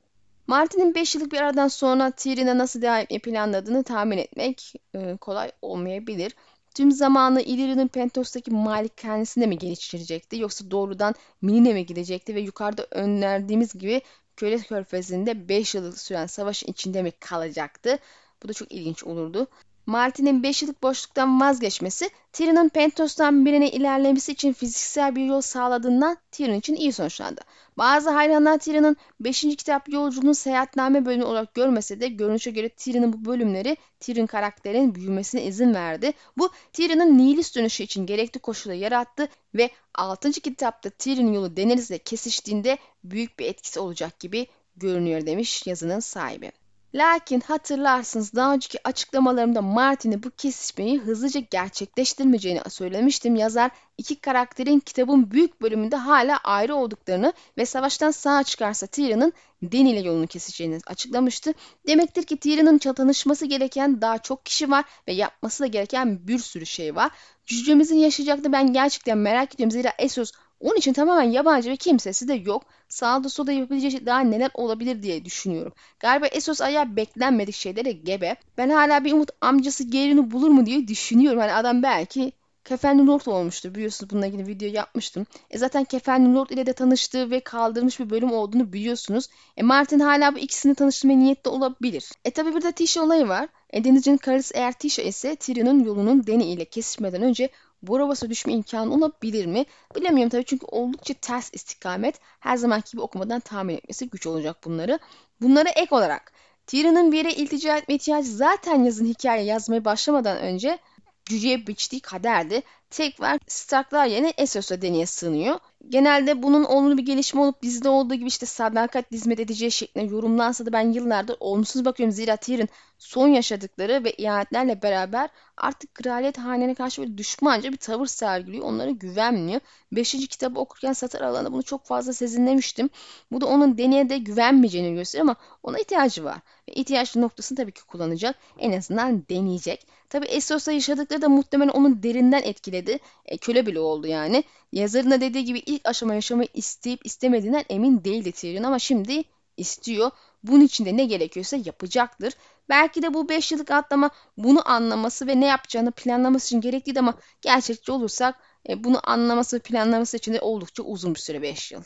Martin'in 0.47 0.95
5 0.95 1.15
yıllık 1.15 1.31
bir 1.31 1.37
aradan 1.37 1.67
sonra 1.67 2.11
Tyrion'a 2.11 2.57
nasıl 2.57 2.81
devam 2.81 2.99
etmeyi 2.99 3.21
planladığını 3.21 3.83
tahmin 3.83 4.17
etmek 4.17 4.73
e, 4.95 5.17
kolay 5.17 5.51
olmayabilir. 5.61 6.35
Tüm 6.75 6.91
zamanı 6.91 7.41
Illyrio'nun 7.41 7.87
Pentos'taki 7.87 8.51
malikanesinde 8.51 9.45
mi 9.47 9.57
geliştirecekti 9.57 10.39
yoksa 10.39 10.71
doğrudan 10.71 11.15
Minine 11.41 11.73
mi 11.73 11.85
gidecekti 11.85 12.35
ve 12.35 12.39
yukarıda 12.39 12.87
önerdiğimiz 12.91 13.73
gibi 13.73 14.01
Köle 14.35 14.57
Körfezi'nde 14.57 15.49
5 15.49 15.75
yıllık 15.75 15.99
süren 15.99 16.25
savaşın 16.25 16.67
içinde 16.71 17.01
mi 17.01 17.11
kalacaktı? 17.11 17.99
Bu 18.43 18.47
da 18.47 18.53
çok 18.53 18.71
ilginç 18.71 19.03
olurdu. 19.03 19.47
Martin'in 19.87 20.43
5 20.43 20.61
yıllık 20.61 20.83
boşluktan 20.83 21.41
vazgeçmesi 21.41 22.09
Tyrion'un 22.33 22.69
Pentos'tan 22.69 23.45
birine 23.45 23.71
ilerlemesi 23.71 24.31
için 24.31 24.53
fiziksel 24.53 25.15
bir 25.15 25.25
yol 25.25 25.41
sağladığından 25.41 26.17
Tyrion 26.31 26.55
için 26.55 26.75
iyi 26.75 26.93
sonuçlandı. 26.93 27.41
Bazı 27.77 28.09
hayranlar 28.09 28.57
Tyrion'un 28.57 28.95
5. 29.19 29.41
kitap 29.41 29.89
yolculuğunu 29.89 30.35
seyahatname 30.35 31.05
bölümü 31.05 31.23
olarak 31.23 31.53
görmese 31.53 31.99
de 31.99 32.07
görünüşe 32.07 32.51
göre 32.51 32.69
Tyrion'un 32.69 33.13
bu 33.13 33.25
bölümleri 33.25 33.77
Tyrion 33.99 34.25
karakterinin 34.25 34.95
büyümesine 34.95 35.43
izin 35.43 35.73
verdi. 35.73 36.13
Bu 36.37 36.49
Tyrion'un 36.73 37.17
nihilist 37.17 37.55
dönüşü 37.55 37.83
için 37.83 38.05
gerekli 38.05 38.39
koşulu 38.39 38.73
yarattı 38.73 39.27
ve 39.55 39.69
6. 39.93 40.31
kitapta 40.31 40.89
Tyrion 40.89 41.33
yolu 41.33 41.57
Daenerys'le 41.57 42.03
kesiştiğinde 42.05 42.77
büyük 43.03 43.39
bir 43.39 43.45
etkisi 43.45 43.79
olacak 43.79 44.19
gibi 44.19 44.47
görünüyor 44.75 45.25
demiş 45.25 45.67
yazının 45.67 45.99
sahibi. 45.99 46.51
Lakin 46.97 47.39
hatırlarsınız 47.39 48.33
daha 48.33 48.53
önceki 48.53 48.87
açıklamalarımda 48.87 49.61
Martin'e 49.61 50.23
bu 50.23 50.29
kesişmeyi 50.29 50.99
hızlıca 50.99 51.39
gerçekleştirmeyeceğini 51.39 52.61
söylemiştim. 52.69 53.35
Yazar 53.35 53.71
iki 53.97 54.15
karakterin 54.15 54.79
kitabın 54.79 55.31
büyük 55.31 55.61
bölümünde 55.61 55.95
hala 55.95 56.37
ayrı 56.37 56.75
olduklarını 56.75 57.33
ve 57.57 57.65
savaştan 57.65 58.11
sağ 58.11 58.43
çıkarsa 58.43 58.87
Tyrion'un 58.87 59.33
Dany 59.63 59.91
ile 59.91 59.99
yolunu 59.99 60.27
keseceğini 60.27 60.79
açıklamıştı. 60.87 61.53
Demektir 61.87 62.23
ki 62.23 62.37
Tyrion'un 62.37 62.77
tanışması 62.77 63.45
gereken 63.45 64.01
daha 64.01 64.17
çok 64.17 64.45
kişi 64.45 64.71
var 64.71 64.85
ve 65.07 65.13
yapması 65.13 65.63
da 65.63 65.67
gereken 65.67 66.27
bir 66.27 66.39
sürü 66.39 66.65
şey 66.65 66.95
var. 66.95 67.11
Cücemizin 67.45 67.97
yaşayacaktı 67.97 68.51
ben 68.51 68.73
gerçekten 68.73 69.17
merak 69.17 69.53
ediyorum. 69.55 69.71
Zira 69.71 69.93
Essos 69.99 70.31
onun 70.59 70.75
için 70.75 70.93
tamamen 70.93 71.31
yabancı 71.31 71.69
ve 71.69 71.75
kimsesi 71.75 72.27
de 72.27 72.33
yok. 72.33 72.63
Sağda 72.89 73.29
solda 73.29 73.51
yapabileceği 73.51 73.91
şey 73.91 74.05
daha 74.05 74.19
neler 74.19 74.51
olabilir 74.53 75.03
diye 75.03 75.25
düşünüyorum. 75.25 75.73
Galiba 75.99 76.27
Esos 76.27 76.61
ayağı 76.61 76.95
beklenmedik 76.95 77.55
şeylere 77.55 77.91
gebe. 77.91 78.35
Ben 78.57 78.69
hala 78.69 79.03
bir 79.03 79.13
umut 79.13 79.29
amcası 79.41 79.83
Gerin'i 79.83 80.31
bulur 80.31 80.49
mu 80.49 80.65
diye 80.65 80.87
düşünüyorum. 80.87 81.39
Hani 81.39 81.53
adam 81.53 81.83
belki 81.83 82.31
Kefenli 82.67 83.07
Lord 83.07 83.25
olmuştur. 83.25 83.75
Biliyorsunuz 83.75 84.09
bununla 84.11 84.27
ilgili 84.27 84.47
video 84.47 84.69
yapmıştım. 84.69 85.25
E 85.49 85.57
zaten 85.57 85.83
Kefenli 85.83 86.35
Lord 86.35 86.49
ile 86.49 86.65
de 86.65 86.73
tanıştığı 86.73 87.31
ve 87.31 87.39
kaldırmış 87.39 87.99
bir 87.99 88.09
bölüm 88.09 88.31
olduğunu 88.31 88.73
biliyorsunuz. 88.73 89.27
E 89.57 89.63
Martin 89.63 89.99
hala 89.99 90.35
bu 90.35 90.39
ikisini 90.39 90.75
tanıştırmaya 90.75 91.19
niyetli 91.19 91.49
olabilir. 91.49 92.11
E 92.25 92.31
tabi 92.31 92.53
burada 92.53 92.71
Tisha 92.71 93.03
olayı 93.03 93.27
var. 93.27 93.49
E 93.69 93.83
Denizci'nin 93.83 94.17
karısı 94.17 94.53
eğer 94.57 94.73
Tisha 94.73 95.01
ise 95.01 95.35
Tyrion'un 95.35 95.83
yolunun 95.83 96.27
Dany 96.27 96.53
ile 96.53 96.65
kesişmeden 96.65 97.21
önce 97.21 97.49
Borobas'a 97.81 98.29
düşme 98.29 98.53
imkanı 98.53 98.93
olabilir 98.93 99.45
mi? 99.45 99.65
Bilemiyorum 99.95 100.29
tabii 100.29 100.45
çünkü 100.45 100.65
oldukça 100.65 101.13
ters 101.13 101.49
istikamet. 101.53 102.19
Her 102.39 102.57
zamanki 102.57 102.91
gibi 102.91 103.01
okumadan 103.01 103.39
tahmin 103.39 103.75
etmesi 103.75 104.09
güç 104.09 104.27
olacak 104.27 104.57
bunları. 104.65 104.99
Bunlara 105.41 105.69
ek 105.69 105.95
olarak 105.95 106.31
Tyrion'un 106.67 107.11
bir 107.11 107.17
yere 107.17 107.33
iltica 107.33 107.77
etme 107.77 107.95
ihtiyacı 107.95 108.31
zaten 108.31 108.83
yazın 108.83 109.05
hikaye 109.05 109.43
yazmaya 109.43 109.85
başlamadan 109.85 110.37
önce 110.37 110.79
cüceye 111.25 111.67
biçtiği 111.67 112.01
kaderdi. 112.01 112.61
Tekrar 112.89 113.39
Starklar 113.47 114.05
yerine 114.05 114.33
Essos'a 114.37 114.81
Dany'e 114.81 115.05
sığınıyor. 115.05 115.59
Genelde 115.89 116.43
bunun 116.43 116.63
olumlu 116.63 116.97
bir 116.97 117.05
gelişme 117.05 117.41
olup 117.41 117.61
dizide 117.61 117.89
olduğu 117.89 118.15
gibi 118.15 118.27
işte 118.27 118.45
sadakat 118.45 119.11
hizmet 119.11 119.39
edeceği 119.39 119.71
şeklinde 119.71 120.05
yorumlansa 120.05 120.65
da 120.65 120.73
ben 120.73 120.91
yıllardır 120.91 121.37
olumsuz 121.39 121.85
bakıyorum. 121.85 122.11
Zira 122.11 122.35
Tyrion 122.35 122.67
son 122.97 123.27
yaşadıkları 123.27 124.03
ve 124.03 124.11
ihanetlerle 124.11 124.81
beraber 124.81 125.29
artık 125.57 125.95
kraliyet 125.95 126.37
hanene 126.37 126.75
karşı 126.75 127.01
böyle 127.01 127.17
düşmanca 127.17 127.71
bir 127.71 127.77
tavır 127.77 128.05
sergiliyor. 128.05 128.65
Onlara 128.65 128.91
güvenmiyor. 128.91 129.61
Beşinci 129.91 130.27
kitabı 130.27 130.59
okurken 130.59 130.93
satır 130.93 131.21
alanında 131.21 131.53
bunu 131.53 131.63
çok 131.63 131.85
fazla 131.85 132.13
sezinlemiştim. 132.13 132.89
Bu 133.31 133.41
da 133.41 133.45
onun 133.45 133.77
deneye 133.77 134.09
de 134.09 134.17
güvenmeyeceğini 134.17 134.95
gösteriyor 134.95 135.25
ama 135.25 135.35
ona 135.63 135.79
ihtiyacı 135.79 136.23
var. 136.23 136.37
Ve 136.69 136.73
ihtiyaçlı 136.73 137.21
noktasını 137.21 137.57
tabii 137.57 137.71
ki 137.71 137.85
kullanacak. 137.85 138.35
En 138.59 138.71
azından 138.71 139.23
deneyecek. 139.29 139.87
Tabii 140.09 140.25
Essos'la 140.25 140.71
yaşadıkları 140.71 141.21
da 141.21 141.29
muhtemelen 141.29 141.69
onun 141.69 142.03
derinden 142.03 142.41
etkiledi. 142.43 142.99
E, 143.25 143.37
köle 143.37 143.65
bile 143.65 143.79
oldu 143.79 144.07
yani. 144.07 144.43
Yazarın 144.71 145.11
da 145.11 145.21
dediği 145.21 145.45
gibi 145.45 145.59
ilk 145.59 145.76
aşama 145.83 146.15
yaşamayı 146.15 146.49
isteyip 146.53 147.05
istemediğinden 147.05 147.65
emin 147.69 148.03
değildi 148.03 148.31
Tyrion 148.31 148.63
ama 148.63 148.79
şimdi 148.79 149.23
istiyor. 149.57 150.11
Bunun 150.43 150.61
için 150.61 150.85
de 150.85 150.97
ne 150.97 151.05
gerekiyorsa 151.05 151.57
yapacaktır. 151.65 152.33
Belki 152.69 153.01
de 153.01 153.13
bu 153.13 153.29
5 153.29 153.51
yıllık 153.51 153.71
atlama 153.71 154.09
bunu 154.37 154.69
anlaması 154.71 155.27
ve 155.27 155.39
ne 155.39 155.45
yapacağını 155.45 155.91
planlaması 155.91 156.47
için 156.47 156.61
gerekliydi 156.61 156.99
ama 156.99 157.13
gerçekçi 157.41 157.91
olursak 157.91 158.35
e, 158.69 158.83
bunu 158.83 158.99
anlaması 159.03 159.59
planlaması 159.59 160.17
için 160.17 160.33
de 160.33 160.41
oldukça 160.41 160.83
uzun 160.83 161.15
bir 161.15 161.19
süre 161.19 161.41
5 161.41 161.71
yıl. 161.71 161.83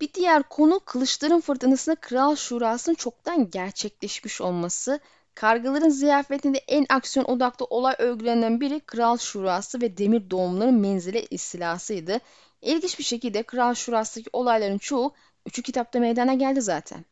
Bir 0.00 0.14
diğer 0.14 0.42
konu 0.42 0.80
kılıçların 0.84 1.40
fırtınasında 1.40 1.94
Kral 1.94 2.36
Şurası'nın 2.36 2.94
çoktan 2.94 3.50
gerçekleşmiş 3.50 4.40
olması. 4.40 5.00
Kargaların 5.34 5.88
ziyafetinde 5.88 6.58
en 6.58 6.86
aksiyon 6.88 7.26
odaklı 7.26 7.66
olay 7.70 7.94
örgülerinden 7.98 8.60
biri 8.60 8.80
Kral 8.80 9.18
Şurası 9.18 9.80
ve 9.80 9.96
Demir 9.96 10.30
Doğumların 10.30 10.74
menzili 10.74 11.26
istilasıydı. 11.30 12.20
İlginç 12.62 12.98
bir 12.98 13.04
şekilde 13.04 13.42
Kral 13.42 13.74
Şurası'ndaki 13.74 14.30
olayların 14.32 14.78
çoğu 14.78 15.12
üçü 15.46 15.62
kitapta 15.62 16.00
meydana 16.00 16.34
geldi 16.34 16.62
zaten. 16.62 17.04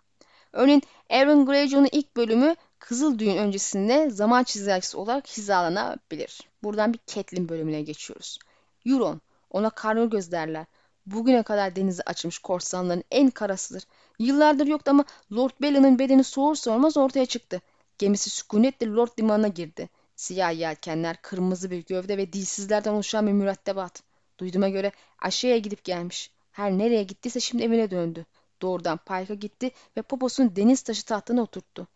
Örneğin 0.52 0.82
Aaron 1.10 1.46
Greyjoy'un 1.46 1.88
ilk 1.92 2.16
bölümü 2.16 2.56
Kızıl 2.78 3.18
Düğün 3.18 3.36
öncesinde 3.36 4.10
zaman 4.10 4.44
çizelgesi 4.44 4.96
olarak 4.96 5.26
hizalanabilir. 5.26 6.40
Buradan 6.62 6.92
bir 6.92 7.00
Catelyn 7.06 7.48
bölümüne 7.48 7.82
geçiyoruz. 7.82 8.38
Euron, 8.86 9.20
ona 9.50 9.70
Karnagöz 9.70 10.32
derler. 10.32 10.66
Bugüne 11.06 11.42
kadar 11.42 11.76
denizi 11.76 12.02
açmış 12.02 12.38
korsanların 12.38 13.04
en 13.10 13.30
karasıdır. 13.30 13.82
Yıllardır 14.18 14.66
yoktu 14.66 14.90
ama 14.90 15.04
Lord 15.32 15.52
Bella'nın 15.62 15.98
bedeni 15.98 16.24
soğur 16.24 16.54
sormaz 16.54 16.96
ortaya 16.96 17.26
çıktı. 17.26 17.60
Gemisi 17.98 18.30
sükunetle 18.30 18.86
Lord 18.86 19.18
limanına 19.18 19.48
girdi. 19.48 19.88
Siyah 20.16 20.58
yelkenler, 20.58 21.22
kırmızı 21.22 21.70
bir 21.70 21.84
gövde 21.84 22.18
ve 22.18 22.32
dilsizlerden 22.32 22.92
oluşan 22.92 23.26
bir 23.26 23.32
mürettebat. 23.32 24.09
Duyduğuma 24.40 24.68
göre 24.68 24.92
aşağıya 25.18 25.58
gidip 25.58 25.84
gelmiş. 25.84 26.30
Her 26.52 26.72
nereye 26.72 27.02
gittiyse 27.02 27.40
şimdi 27.40 27.62
evine 27.62 27.90
döndü. 27.90 28.26
Doğrudan 28.62 28.98
Pike'a 28.98 29.34
gitti 29.34 29.70
ve 29.96 30.02
poposunu 30.02 30.56
deniz 30.56 30.82
taşı 30.82 31.04
tahtına 31.04 31.42
oturttu. 31.42 31.86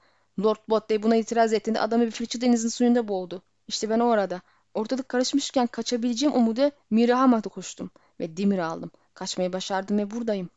Lord 0.44 0.58
Botley 0.68 1.02
buna 1.02 1.16
itiraz 1.16 1.52
ettiğinde 1.52 1.80
adamı 1.80 2.06
bir 2.06 2.10
fırça 2.10 2.40
denizin 2.40 2.68
suyunda 2.68 3.08
boğdu. 3.08 3.42
İşte 3.68 3.90
ben 3.90 3.98
o 3.98 4.08
arada. 4.08 4.40
Ortalık 4.74 5.08
karışmışken 5.08 5.66
kaçabileceğim 5.66 6.34
umuda 6.34 6.70
Mirahamat'a 6.90 7.50
koştum 7.50 7.90
ve 8.20 8.36
demir 8.36 8.58
aldım. 8.58 8.90
Kaçmayı 9.14 9.52
başardım 9.52 9.98
ve 9.98 10.10
buradayım. 10.10 10.50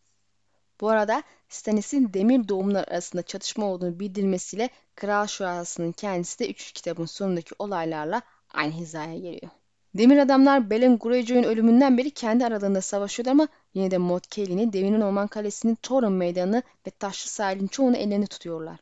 Bu 0.82 0.89
arada 0.89 1.23
Stannis'in 1.50 2.13
demir 2.13 2.47
doğumlar 2.47 2.88
arasında 2.88 3.21
çatışma 3.21 3.65
olduğunu 3.65 4.00
bildirmesiyle 4.00 4.69
Kral 4.95 5.28
Şurası'nın 5.28 5.91
kendisi 5.91 6.39
de 6.39 6.50
3. 6.50 6.71
kitabın 6.71 7.06
sonundaki 7.06 7.56
olaylarla 7.60 8.21
aynı 8.54 8.71
hizaya 8.71 9.17
geliyor. 9.17 9.52
Demir 9.95 10.17
adamlar 10.17 10.69
Belen 10.69 10.97
Greyjoy'un 10.97 11.43
ölümünden 11.43 11.97
beri 11.97 12.12
kendi 12.12 12.45
aralarında 12.45 12.82
savaşıyordu 12.82 13.30
ama 13.30 13.47
yine 13.73 13.91
de 13.91 13.97
Mod 13.97 14.23
Caelin'i 14.32 14.73
Devirin 14.73 15.02
Orman 15.02 15.28
Kalesi'nin 15.28 15.76
Torun 15.76 16.13
Meydanı 16.13 16.63
ve 16.88 16.91
Taşlı 16.91 17.30
Sahil'in 17.30 17.67
çoğunu 17.67 17.97
ellerinde 17.97 18.28
tutuyorlar. 18.28 18.80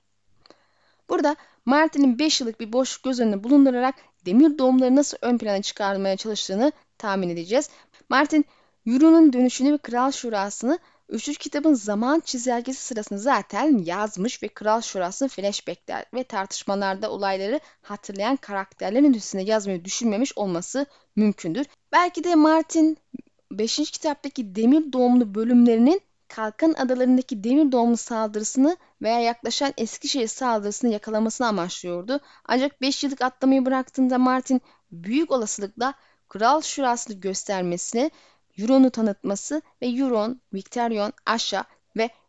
Burada 1.09 1.35
Martin'in 1.65 2.19
5 2.19 2.41
yıllık 2.41 2.59
bir 2.59 2.73
boşluk 2.73 3.03
göz 3.03 3.19
önüne 3.19 3.43
bulundurarak 3.43 3.95
demir 4.25 4.57
doğumları 4.57 4.95
nasıl 4.95 5.17
ön 5.21 5.37
plana 5.37 5.61
çıkarmaya 5.61 6.17
çalıştığını 6.17 6.71
tahmin 6.97 7.29
edeceğiz. 7.29 7.69
Martin, 8.09 8.45
Euron'un 8.85 9.33
dönüşünü 9.33 9.73
ve 9.73 9.77
Kral 9.77 10.11
Şurası'nı 10.11 10.79
Üçüncü 11.09 11.39
kitabın 11.39 11.73
zaman 11.73 12.19
çizelgesi 12.19 12.85
sırasında 12.85 13.19
zaten 13.19 13.77
yazmış 13.77 14.43
ve 14.43 14.47
Kral 14.47 14.81
Şurası'nın 14.81 15.29
flashbackler 15.29 16.05
ve 16.13 16.23
tartışmalarda 16.23 17.11
olayları 17.11 17.59
hatırlayan 17.81 18.35
karakterlerin 18.35 19.13
üstünde 19.13 19.43
yazmayı 19.43 19.85
düşünmemiş 19.85 20.37
olması 20.37 20.85
mümkündür. 21.15 21.65
Belki 21.91 22.23
de 22.23 22.35
Martin 22.35 22.97
5. 23.51 23.91
kitaptaki 23.91 24.55
demir 24.55 24.93
doğumlu 24.93 25.35
bölümlerinin 25.35 26.01
Kalkan 26.27 26.73
adalarındaki 26.73 27.43
demir 27.43 27.71
doğumlu 27.71 27.97
saldırısını 27.97 28.77
veya 29.01 29.19
yaklaşan 29.19 29.73
Eskişehir 29.77 30.27
saldırısını 30.27 30.91
yakalamasını 30.91 31.47
amaçlıyordu. 31.47 32.19
Ancak 32.45 32.81
5 32.81 33.03
yıllık 33.03 33.21
atlamayı 33.21 33.65
bıraktığında 33.65 34.17
Martin 34.17 34.61
büyük 34.91 35.31
olasılıkla 35.31 35.93
Kral 36.29 36.61
Şurası'nı 36.61 37.19
göstermesini 37.19 38.11
Euron'u 38.57 38.89
tanıtması 38.91 39.61
ve 39.81 39.87
Euron, 39.87 40.41
Victarion, 40.53 41.13
Asha 41.25 41.65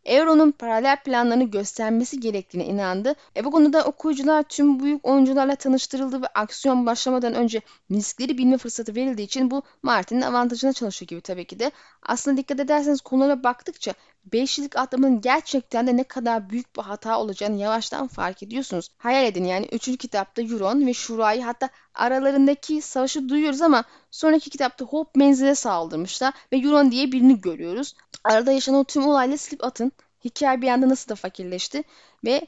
Euro'nun 0.06 0.50
paralel 0.50 1.02
planlarını 1.02 1.44
göstermesi 1.44 2.20
gerektiğine 2.20 2.66
inandı. 2.66 3.14
E 3.36 3.44
bu 3.44 3.50
konuda 3.50 3.84
okuyucular 3.84 4.42
tüm 4.42 4.80
büyük 4.80 5.06
oyuncularla 5.06 5.56
tanıştırıldı 5.56 6.22
ve 6.22 6.26
aksiyon 6.26 6.86
başlamadan 6.86 7.34
önce 7.34 7.60
riskleri 7.90 8.38
bilme 8.38 8.58
fırsatı 8.58 8.94
verildiği 8.94 9.26
için 9.26 9.50
bu 9.50 9.62
Martin'in 9.82 10.20
avantajına 10.20 10.72
çalışıyor 10.72 11.08
gibi 11.08 11.20
tabii 11.20 11.44
ki 11.44 11.58
de. 11.58 11.70
Aslında 12.02 12.36
dikkat 12.36 12.60
ederseniz 12.60 13.00
konulara 13.00 13.44
baktıkça 13.44 13.94
5 14.32 14.58
yıllık 14.58 14.76
atlamanın 14.76 15.20
gerçekten 15.20 15.86
de 15.86 15.96
ne 15.96 16.04
kadar 16.04 16.50
büyük 16.50 16.76
bir 16.76 16.82
hata 16.82 17.18
olacağını 17.20 17.56
yavaştan 17.56 18.06
fark 18.06 18.42
ediyorsunuz. 18.42 18.88
Hayal 18.98 19.24
edin 19.24 19.44
yani 19.44 19.68
3. 19.72 19.96
kitapta 19.98 20.42
Euron 20.42 20.86
ve 20.86 20.94
Shura'yı 20.94 21.42
hatta 21.42 21.68
aralarındaki 21.94 22.82
savaşı 22.82 23.28
duyuyoruz 23.28 23.62
ama 23.62 23.84
sonraki 24.10 24.50
kitapta 24.50 24.84
Hope 24.84 25.10
menzile 25.14 25.54
saldırmışlar 25.54 26.34
ve 26.52 26.56
Euron 26.56 26.90
diye 26.90 27.12
birini 27.12 27.40
görüyoruz. 27.40 27.94
Arada 28.26 28.52
yaşanan 28.52 28.84
tüm 28.84 29.06
olayla 29.06 29.36
silip 29.36 29.64
atın. 29.64 29.92
Hikaye 30.24 30.62
bir 30.62 30.68
anda 30.68 30.88
nasıl 30.88 31.08
da 31.08 31.14
fakirleşti 31.14 31.82
ve 32.24 32.46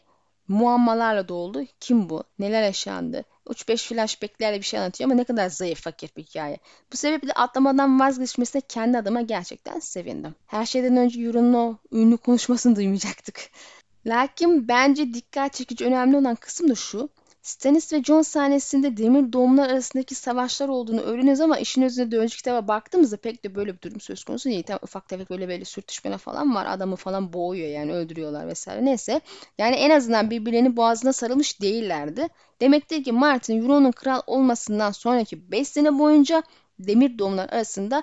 muammalarla 0.48 1.28
doldu. 1.28 1.64
Kim 1.80 2.08
bu? 2.08 2.24
Neler 2.38 2.62
yaşandı? 2.62 3.24
3-5 3.46 3.88
flashbacklerle 3.88 4.58
bir 4.58 4.62
şey 4.62 4.80
anlatıyor 4.80 5.10
ama 5.10 5.14
ne 5.14 5.24
kadar 5.24 5.48
zayıf 5.48 5.80
fakir 5.80 6.10
bir 6.16 6.22
hikaye. 6.22 6.58
Bu 6.92 6.96
sebeple 6.96 7.32
atlamadan 7.32 8.00
vazgeçmesine 8.00 8.62
kendi 8.68 8.98
adıma 8.98 9.20
gerçekten 9.20 9.78
sevindim. 9.78 10.34
Her 10.46 10.66
şeyden 10.66 10.96
önce 10.96 11.20
Euron'un 11.20 11.54
o 11.54 11.76
ünlü 11.92 12.16
konuşmasını 12.16 12.76
duymayacaktık. 12.76 13.50
Lakin 14.06 14.68
bence 14.68 15.14
dikkat 15.14 15.52
çekici 15.52 15.84
önemli 15.84 16.16
olan 16.16 16.34
kısım 16.34 16.70
da 16.70 16.74
şu. 16.74 17.08
Stannis 17.48 17.92
ve 17.92 18.02
Jon 18.02 18.22
sahnesinde 18.22 18.96
demir 18.96 19.32
doğumlar 19.32 19.70
arasındaki 19.70 20.14
savaşlar 20.14 20.68
olduğunu 20.68 21.00
öğreniyoruz 21.00 21.40
ama 21.40 21.58
işin 21.58 21.82
özünde 21.82 22.10
de 22.10 22.18
önceki 22.18 22.36
kitaba 22.36 22.68
baktığımızda 22.68 23.16
pek 23.16 23.44
de 23.44 23.54
böyle 23.54 23.74
bir 23.74 23.82
durum 23.82 24.00
söz 24.00 24.24
konusu 24.24 24.48
değil. 24.50 24.62
Tam 24.62 24.78
ufak 24.82 25.08
tefek 25.08 25.30
böyle 25.30 25.48
böyle 25.48 25.64
sürtüşmeler 25.64 26.18
falan 26.18 26.54
var. 26.54 26.66
Adamı 26.66 26.96
falan 26.96 27.32
boğuyor 27.32 27.68
yani 27.68 27.92
öldürüyorlar 27.92 28.46
vesaire. 28.46 28.84
Neyse. 28.84 29.20
Yani 29.58 29.76
en 29.76 29.90
azından 29.90 30.30
birbirlerinin 30.30 30.76
boğazına 30.76 31.12
sarılmış 31.12 31.60
değillerdi. 31.60 32.28
Demektir 32.60 33.04
ki 33.04 33.12
Martin 33.12 33.62
Euron'un 33.62 33.92
kral 33.92 34.22
olmasından 34.26 34.90
sonraki 34.90 35.50
5 35.52 35.68
sene 35.68 35.98
boyunca 35.98 36.42
demir 36.78 37.18
doğumlar 37.18 37.48
arasında 37.48 38.02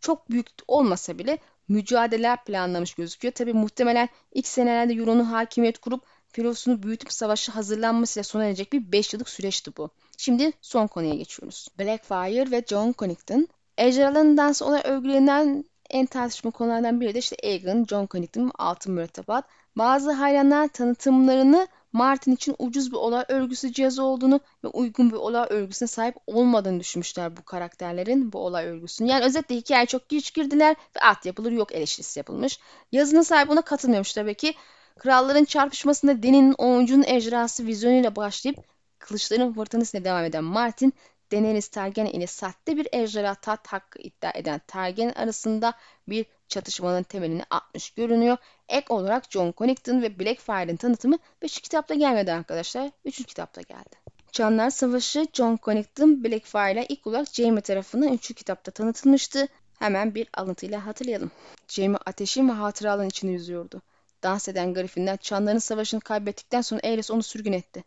çok 0.00 0.30
büyük 0.30 0.46
olmasa 0.68 1.18
bile 1.18 1.38
mücadeleler 1.68 2.44
planlamış 2.44 2.94
gözüküyor. 2.94 3.34
Tabi 3.34 3.52
muhtemelen 3.52 4.08
ilk 4.32 4.46
senelerde 4.46 4.92
Euron'un 4.92 5.24
hakimiyet 5.24 5.78
kurup 5.78 6.02
filosunu 6.32 6.82
büyütüp 6.82 7.12
savaşı 7.12 7.52
hazırlanmasıyla 7.52 8.24
sona 8.24 8.44
erecek 8.44 8.72
bir 8.72 8.92
5 8.92 9.12
yıllık 9.12 9.28
süreçti 9.28 9.76
bu. 9.76 9.90
Şimdi 10.16 10.52
son 10.60 10.86
konuya 10.86 11.14
geçiyoruz. 11.14 11.68
Blackfire 11.78 12.50
ve 12.50 12.64
John 12.68 12.94
Connington. 12.98 13.48
Ejderhaların 13.78 14.36
dansı 14.36 14.64
olarak 14.64 14.86
övgülenen 14.86 15.64
en 15.90 16.06
tartışma 16.06 16.50
konulardan 16.50 17.00
biri 17.00 17.14
de 17.14 17.18
işte 17.18 17.36
Aegon, 17.44 17.84
John 17.84 18.08
Connington 18.10 18.50
altın 18.58 18.92
mürettebat. 18.92 19.44
Bazı 19.76 20.12
hayranlar 20.12 20.68
tanıtımlarını 20.68 21.68
Martin 21.92 22.32
için 22.32 22.56
ucuz 22.58 22.92
bir 22.92 22.96
olay 22.96 23.24
örgüsü 23.28 23.72
cihazı 23.72 24.02
olduğunu 24.02 24.40
ve 24.64 24.68
uygun 24.68 25.10
bir 25.10 25.16
olay 25.16 25.46
örgüsüne 25.50 25.86
sahip 25.86 26.16
olmadığını 26.26 26.80
düşünmüşler 26.80 27.36
bu 27.36 27.44
karakterlerin 27.44 28.32
bu 28.32 28.38
olay 28.38 28.66
örgüsünün. 28.66 29.08
Yani 29.08 29.24
özetle 29.24 29.56
hikaye 29.56 29.86
çok 29.86 30.08
geç 30.08 30.34
girdiler 30.34 30.76
ve 30.96 31.00
at 31.00 31.26
yapılır 31.26 31.52
yok 31.52 31.72
eleştirisi 31.72 32.18
yapılmış. 32.18 32.58
Yazının 32.92 33.22
sahibi 33.22 33.48
buna 33.48 33.62
katılmıyormuş 33.62 34.12
tabii 34.12 34.34
ki. 34.34 34.54
Kralların 34.98 35.44
çarpışmasında 35.44 36.22
Deni'nin 36.22 36.54
oyuncunun 36.58 37.04
ejderhası 37.06 37.66
vizyonuyla 37.66 38.16
başlayıp 38.16 38.58
kılıçların 38.98 39.52
fırtınasıyla 39.52 40.04
devam 40.04 40.24
eden 40.24 40.44
Martin, 40.44 40.92
Daenerys 41.32 41.68
Targaryen 41.68 42.12
ile 42.12 42.26
sahte 42.26 42.76
bir 42.76 42.88
ejderha 42.92 43.34
tat 43.34 43.66
hakkı 43.66 43.98
iddia 43.98 44.30
eden 44.34 44.60
Targaryen 44.66 45.12
arasında 45.12 45.72
bir 46.08 46.26
çatışmanın 46.48 47.02
temelini 47.02 47.42
atmış 47.50 47.90
görünüyor. 47.90 48.36
Ek 48.68 48.86
olarak 48.88 49.30
John 49.30 49.54
Connington 49.58 50.02
ve 50.02 50.18
Blackfire'ın 50.18 50.76
tanıtımı 50.76 51.18
5. 51.42 51.60
kitapta 51.60 51.94
gelmedi 51.94 52.32
arkadaşlar. 52.32 52.90
3. 53.04 53.24
kitapta 53.24 53.60
geldi. 53.60 53.96
Çanlar 54.32 54.70
Savaşı 54.70 55.26
John 55.32 55.58
Connington 55.62 56.24
Blackfire 56.24 56.72
ile 56.72 56.86
ilk 56.88 57.06
olarak 57.06 57.34
Jaime 57.34 57.60
tarafından 57.60 58.12
3. 58.12 58.34
kitapta 58.34 58.70
tanıtılmıştı. 58.70 59.48
Hemen 59.78 60.14
bir 60.14 60.28
alıntıyla 60.34 60.86
hatırlayalım. 60.86 61.30
Jaime 61.68 61.98
ateşin 62.06 62.48
ve 62.48 62.52
hatıraların 62.52 63.08
içinde 63.08 63.32
yüzüyordu. 63.32 63.82
Dans 64.22 64.48
eden 64.48 64.74
Griffin'ler 64.74 65.16
çanların 65.16 65.58
savaşını 65.58 66.00
kaybettikten 66.00 66.60
sonra 66.60 66.80
Aerys 66.84 67.10
onu 67.10 67.22
sürgün 67.22 67.52
etti. 67.52 67.84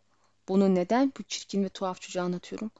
Bunu 0.48 0.74
neden 0.74 1.12
bu 1.18 1.22
çirkin 1.22 1.64
ve 1.64 1.68
tuhaf 1.68 2.00
çocuğa 2.00 2.24
anlatıyorum? 2.24 2.70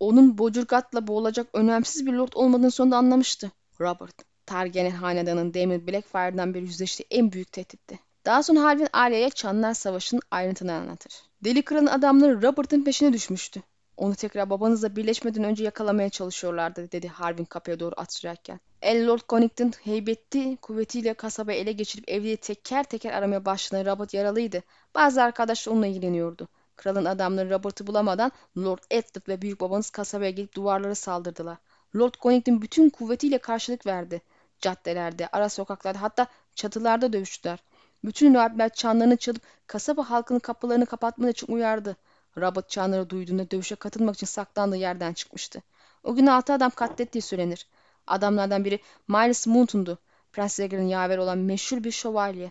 Onun 0.00 0.38
bocurgatla 0.38 1.06
boğulacak 1.06 1.46
önemsiz 1.52 2.06
bir 2.06 2.12
lord 2.12 2.32
olmadığını 2.34 2.70
sonunda 2.70 2.96
anlamıştı. 2.96 3.50
Robert, 3.80 4.14
Targaryen 4.46 4.90
hanedanın 4.90 5.54
Daemon 5.54 5.86
Blackfire'dan 5.86 6.54
beri 6.54 6.64
yüzleştiği 6.64 7.06
en 7.10 7.32
büyük 7.32 7.52
tehditti. 7.52 7.98
Daha 8.24 8.42
sonra 8.42 8.62
Harvin 8.62 8.88
Arya'ya 8.92 9.30
Çanlar 9.30 9.74
Savaşı'nın 9.74 10.22
ayrıntılarını 10.30 10.80
anlatır. 10.80 11.12
Deli 11.44 11.62
Kral'ın 11.62 11.86
adamları 11.86 12.42
Robert'ın 12.42 12.84
peşine 12.84 13.12
düşmüştü. 13.12 13.62
Onu 13.98 14.14
tekrar 14.14 14.50
babanızla 14.50 14.96
birleşmeden 14.96 15.44
önce 15.44 15.64
yakalamaya 15.64 16.10
çalışıyorlardı 16.10 16.92
dedi 16.92 17.08
Harvin 17.08 17.44
kapıya 17.44 17.80
doğru 17.80 17.94
at. 17.96 18.24
El 18.82 19.06
Lord 19.08 19.20
Connington 19.28 19.72
heybetli 19.84 20.56
kuvvetiyle 20.62 21.14
kasabayı 21.14 21.58
ele 21.58 21.72
geçirip 21.72 22.08
evliyi 22.08 22.36
teker 22.36 22.84
teker 22.84 23.12
aramaya 23.12 23.44
başlayan 23.44 23.86
Robert 23.86 24.14
yaralıydı. 24.14 24.62
Bazı 24.94 25.22
arkadaşlar 25.22 25.72
onunla 25.72 25.86
ilgileniyordu. 25.86 26.48
Kralın 26.76 27.04
adamları 27.04 27.50
Robert'ı 27.50 27.86
bulamadan 27.86 28.32
Lord 28.58 28.82
Edward 28.90 29.28
ve 29.28 29.42
büyük 29.42 29.60
babanız 29.60 29.90
kasabaya 29.90 30.30
gelip 30.30 30.54
duvarlara 30.54 30.94
saldırdılar. 30.94 31.58
Lord 31.96 32.14
Connington 32.20 32.62
bütün 32.62 32.90
kuvvetiyle 32.90 33.38
karşılık 33.38 33.86
verdi. 33.86 34.22
Caddelerde, 34.58 35.28
ara 35.32 35.48
sokaklarda 35.48 36.02
hatta 36.02 36.26
çatılarda 36.54 37.12
dövüştüler. 37.12 37.58
Bütün 38.04 38.34
rahipler 38.34 38.68
çanlarını 38.68 39.16
çalıp 39.16 39.42
kasaba 39.66 40.10
halkının 40.10 40.38
kapılarını 40.38 40.86
kapatmak 40.86 41.30
için 41.30 41.52
uyardı. 41.52 41.96
Robert 42.36 42.70
çanları 42.70 43.10
duyduğunda 43.10 43.50
dövüşe 43.50 43.74
katılmak 43.74 44.14
için 44.14 44.26
saklandığı 44.26 44.76
yerden 44.76 45.12
çıkmıştı. 45.12 45.62
O 46.04 46.14
gün 46.14 46.26
altı 46.26 46.52
adam 46.52 46.70
katlettiği 46.70 47.22
söylenir. 47.22 47.66
Adamlardan 48.06 48.64
biri 48.64 48.80
Miles 49.08 49.46
Mountain'du. 49.46 49.98
Prens 50.32 50.60
Regal'in 50.60 50.88
yaver 50.88 51.18
olan 51.18 51.38
meşhur 51.38 51.84
bir 51.84 51.90
şövalye. 51.90 52.50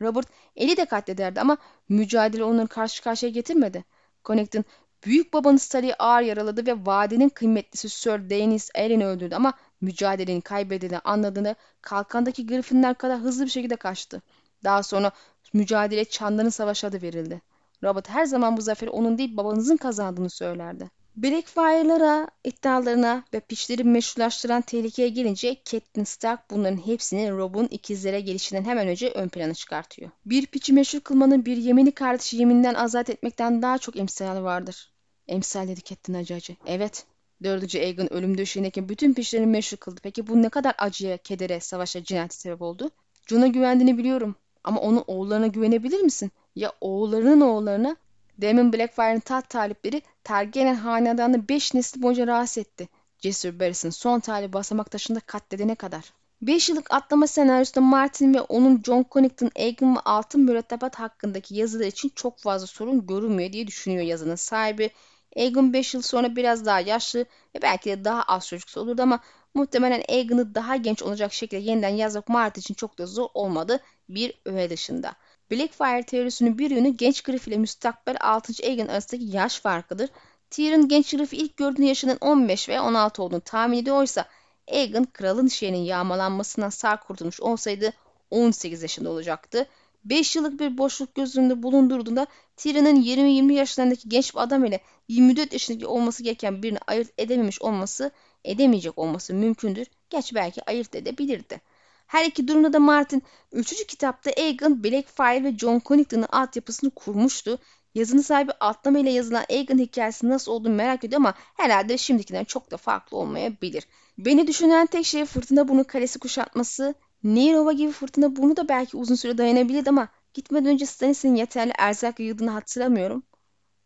Robert 0.00 0.26
eli 0.56 0.76
de 0.76 0.84
katlederdi 0.84 1.40
ama 1.40 1.56
mücadele 1.88 2.44
onları 2.44 2.68
karşı 2.68 3.02
karşıya 3.02 3.32
getirmedi. 3.32 3.84
Connington 4.24 4.64
büyük 5.04 5.32
babanız 5.32 5.62
Sully'i 5.62 5.94
ağır 5.94 6.22
yaraladı 6.22 6.66
ve 6.66 6.86
vadenin 6.86 7.28
kıymetlisi 7.28 7.88
Sir 7.88 8.30
Daenerys 8.30 8.70
Ellen'i 8.74 9.06
öldürdü 9.06 9.34
ama 9.34 9.52
mücadelenin 9.80 10.40
kaybedildiğini 10.40 10.98
anladığında 10.98 11.54
kalkandaki 11.82 12.46
Griffinler 12.46 12.94
kadar 12.94 13.18
hızlı 13.18 13.44
bir 13.44 13.50
şekilde 13.50 13.76
kaçtı. 13.76 14.22
Daha 14.64 14.82
sonra 14.82 15.10
mücadele 15.52 16.04
Çanların 16.04 16.48
Savaşı 16.48 16.86
adı 16.86 17.02
verildi. 17.02 17.40
Robert 17.84 18.08
her 18.08 18.24
zaman 18.24 18.56
bu 18.56 18.60
zaferi 18.60 18.90
onun 18.90 19.18
değil 19.18 19.36
babanızın 19.36 19.76
kazandığını 19.76 20.30
söylerdi. 20.30 20.90
Blackfire'lara, 21.16 22.28
iddialarına 22.44 23.24
ve 23.34 23.40
piçleri 23.40 23.84
meşrulaştıran 23.84 24.62
tehlikeye 24.62 25.08
gelince 25.08 25.56
Catelyn 25.64 26.04
Stark 26.04 26.50
bunların 26.50 26.86
hepsini 26.86 27.30
Rob'un 27.30 27.66
ikizlere 27.66 28.20
gelişinden 28.20 28.64
hemen 28.64 28.88
önce 28.88 29.10
ön 29.10 29.28
plana 29.28 29.54
çıkartıyor. 29.54 30.10
Bir 30.26 30.46
piçi 30.46 30.72
meşhur 30.72 31.00
kılmanın 31.00 31.44
bir 31.44 31.56
yemini 31.56 31.92
kardeşi 31.92 32.36
yeminden 32.36 32.74
azat 32.74 33.10
etmekten 33.10 33.62
daha 33.62 33.78
çok 33.78 33.96
emsali 33.96 34.42
vardır. 34.42 34.92
Emsal 35.28 35.68
dedi 35.68 35.82
Catelyn 35.84 36.18
acı 36.18 36.34
acı. 36.34 36.56
Evet. 36.66 37.04
Dördüncü 37.42 37.78
Aegon 37.78 38.12
ölüm 38.12 38.38
döşeğindeki 38.38 38.88
bütün 38.88 39.14
piçlerini 39.14 39.46
meşhur 39.46 39.76
kıldı. 39.76 40.00
Peki 40.02 40.26
bu 40.26 40.42
ne 40.42 40.48
kadar 40.48 40.74
acıya, 40.78 41.16
kedere, 41.16 41.60
savaşa, 41.60 42.04
cinayete 42.04 42.36
sebep 42.36 42.62
oldu? 42.62 42.90
Jon'a 43.26 43.46
güvendiğini 43.46 43.98
biliyorum. 43.98 44.36
Ama 44.64 44.80
onun 44.80 45.04
oğullarına 45.06 45.46
güvenebilir 45.46 46.00
misin? 46.00 46.30
Ya 46.54 46.72
oğullarının 46.80 47.40
oğullarına? 47.40 47.96
Daemon 48.40 48.72
Blackfire'ın 48.72 49.20
taht 49.20 49.48
talipleri 49.48 50.02
Targaryen 50.24 50.74
hanedanını 50.74 51.48
5 51.48 51.74
nesli 51.74 52.02
boyunca 52.02 52.26
rahatsız 52.26 52.58
etti. 52.58 52.88
Cesur 53.18 53.60
Barris'in 53.60 53.90
son 53.90 54.20
tali 54.20 54.52
basamak 54.52 54.90
taşında 54.90 55.20
katledene 55.20 55.74
kadar. 55.74 56.12
5 56.42 56.68
yıllık 56.68 56.94
atlama 56.94 57.26
senaryosunda 57.26 57.80
Martin 57.86 58.34
ve 58.34 58.40
onun 58.40 58.82
John 58.82 59.06
Connington, 59.10 59.50
Aegon 59.56 59.96
ve 59.96 60.00
Altın 60.04 60.40
Mürettebat 60.40 60.94
hakkındaki 60.94 61.54
yazılar 61.54 61.86
için 61.86 62.12
çok 62.14 62.38
fazla 62.38 62.66
sorun 62.66 63.06
görünmüyor 63.06 63.52
diye 63.52 63.66
düşünüyor 63.66 64.02
yazının 64.02 64.34
sahibi. 64.34 64.90
Aegon 65.36 65.72
5 65.72 65.94
yıl 65.94 66.02
sonra 66.02 66.36
biraz 66.36 66.66
daha 66.66 66.80
yaşlı 66.80 67.20
ve 67.54 67.62
belki 67.62 67.90
de 67.90 68.04
daha 68.04 68.22
az 68.22 68.48
çocuksu 68.48 68.80
olurdu 68.80 69.02
ama 69.02 69.20
muhtemelen 69.54 70.02
Aegon'u 70.08 70.54
daha 70.54 70.76
genç 70.76 71.02
olacak 71.02 71.32
şekilde 71.32 71.60
yeniden 71.60 71.88
yazmak 71.88 72.28
Martin 72.28 72.60
için 72.60 72.74
çok 72.74 72.98
da 72.98 73.06
zor 73.06 73.28
olmadı 73.34 73.80
bir 74.08 74.34
öğe 74.44 74.70
dışında. 74.70 75.12
Blackfire 75.50 76.02
teorisinin 76.02 76.58
bir 76.58 76.70
yönü 76.70 76.88
genç 76.88 77.22
Griff 77.22 77.48
ile 77.48 77.56
müstakbel 77.56 78.16
6. 78.20 78.52
Aegon 78.62 78.86
arasındaki 78.86 79.36
yaş 79.36 79.60
farkıdır. 79.60 80.10
Tyrion 80.50 80.88
genç 80.88 81.10
Griff'i 81.10 81.36
ilk 81.36 81.56
gördüğünde 81.56 81.86
yaşının 81.86 82.18
15 82.20 82.68
veya 82.68 82.84
16 82.84 83.22
olduğunu 83.22 83.40
tahmin 83.40 83.78
ediyorsa 83.78 84.26
Aegon 84.72 85.04
kralın 85.04 85.48
şeyinin 85.48 85.78
yağmalanmasından 85.78 86.68
sağ 86.68 87.00
kurtulmuş 87.00 87.40
olsaydı 87.40 87.92
18 88.30 88.82
yaşında 88.82 89.10
olacaktı. 89.10 89.66
5 90.04 90.36
yıllık 90.36 90.60
bir 90.60 90.78
boşluk 90.78 91.14
göz 91.14 91.36
önünde 91.36 91.62
bulundurduğunda 91.62 92.26
Tyrion'un 92.56 93.02
20-20 93.02 93.52
yaşlarındaki 93.52 94.08
genç 94.08 94.34
bir 94.34 94.40
adam 94.40 94.64
ile 94.64 94.80
24 95.08 95.52
yaşındaki 95.52 95.86
olması 95.86 96.22
gereken 96.22 96.62
birini 96.62 96.78
ayırt 96.86 97.12
edememiş 97.18 97.62
olması, 97.62 98.10
edemeyecek 98.44 98.98
olması 98.98 99.34
mümkündür. 99.34 99.86
Geç 100.10 100.34
belki 100.34 100.62
ayırt 100.70 100.94
edebilirdi. 100.94 101.60
Her 102.06 102.24
iki 102.24 102.48
durumda 102.48 102.72
da 102.72 102.78
Martin 102.78 103.22
3. 103.52 103.86
kitapta 103.86 104.30
Egan, 104.36 104.84
Blackfire 104.84 105.44
ve 105.44 105.58
John 105.58 105.82
Connington'ın 105.84 106.26
altyapısını 106.32 106.90
kurmuştu. 106.90 107.58
Yazının 107.94 108.22
sahibi 108.22 108.52
atlama 108.60 108.98
ile 108.98 109.10
yazılan 109.10 109.44
Egan 109.48 109.78
hikayesi 109.78 110.28
nasıl 110.28 110.52
olduğunu 110.52 110.74
merak 110.74 111.04
ediyor 111.04 111.20
ama 111.20 111.34
herhalde 111.54 111.98
şimdikinden 111.98 112.44
çok 112.44 112.70
da 112.70 112.76
farklı 112.76 113.16
olmayabilir. 113.16 113.86
Beni 114.18 114.46
düşünen 114.46 114.86
tek 114.86 115.06
şey 115.06 115.24
fırtına 115.24 115.68
burnu 115.68 115.84
kalesi 115.84 116.18
kuşatması. 116.18 116.94
Nehir 117.24 117.70
gibi 117.76 117.92
fırtına 117.92 118.36
burnu 118.36 118.56
da 118.56 118.68
belki 118.68 118.96
uzun 118.96 119.14
süre 119.14 119.38
dayanabilirdi 119.38 119.90
ama 119.90 120.08
gitmeden 120.34 120.72
önce 120.72 120.86
Stannis'in 120.86 121.34
yeterli 121.34 121.72
erzak 121.78 122.20
yığdığını 122.20 122.50
hatırlamıyorum. 122.50 123.22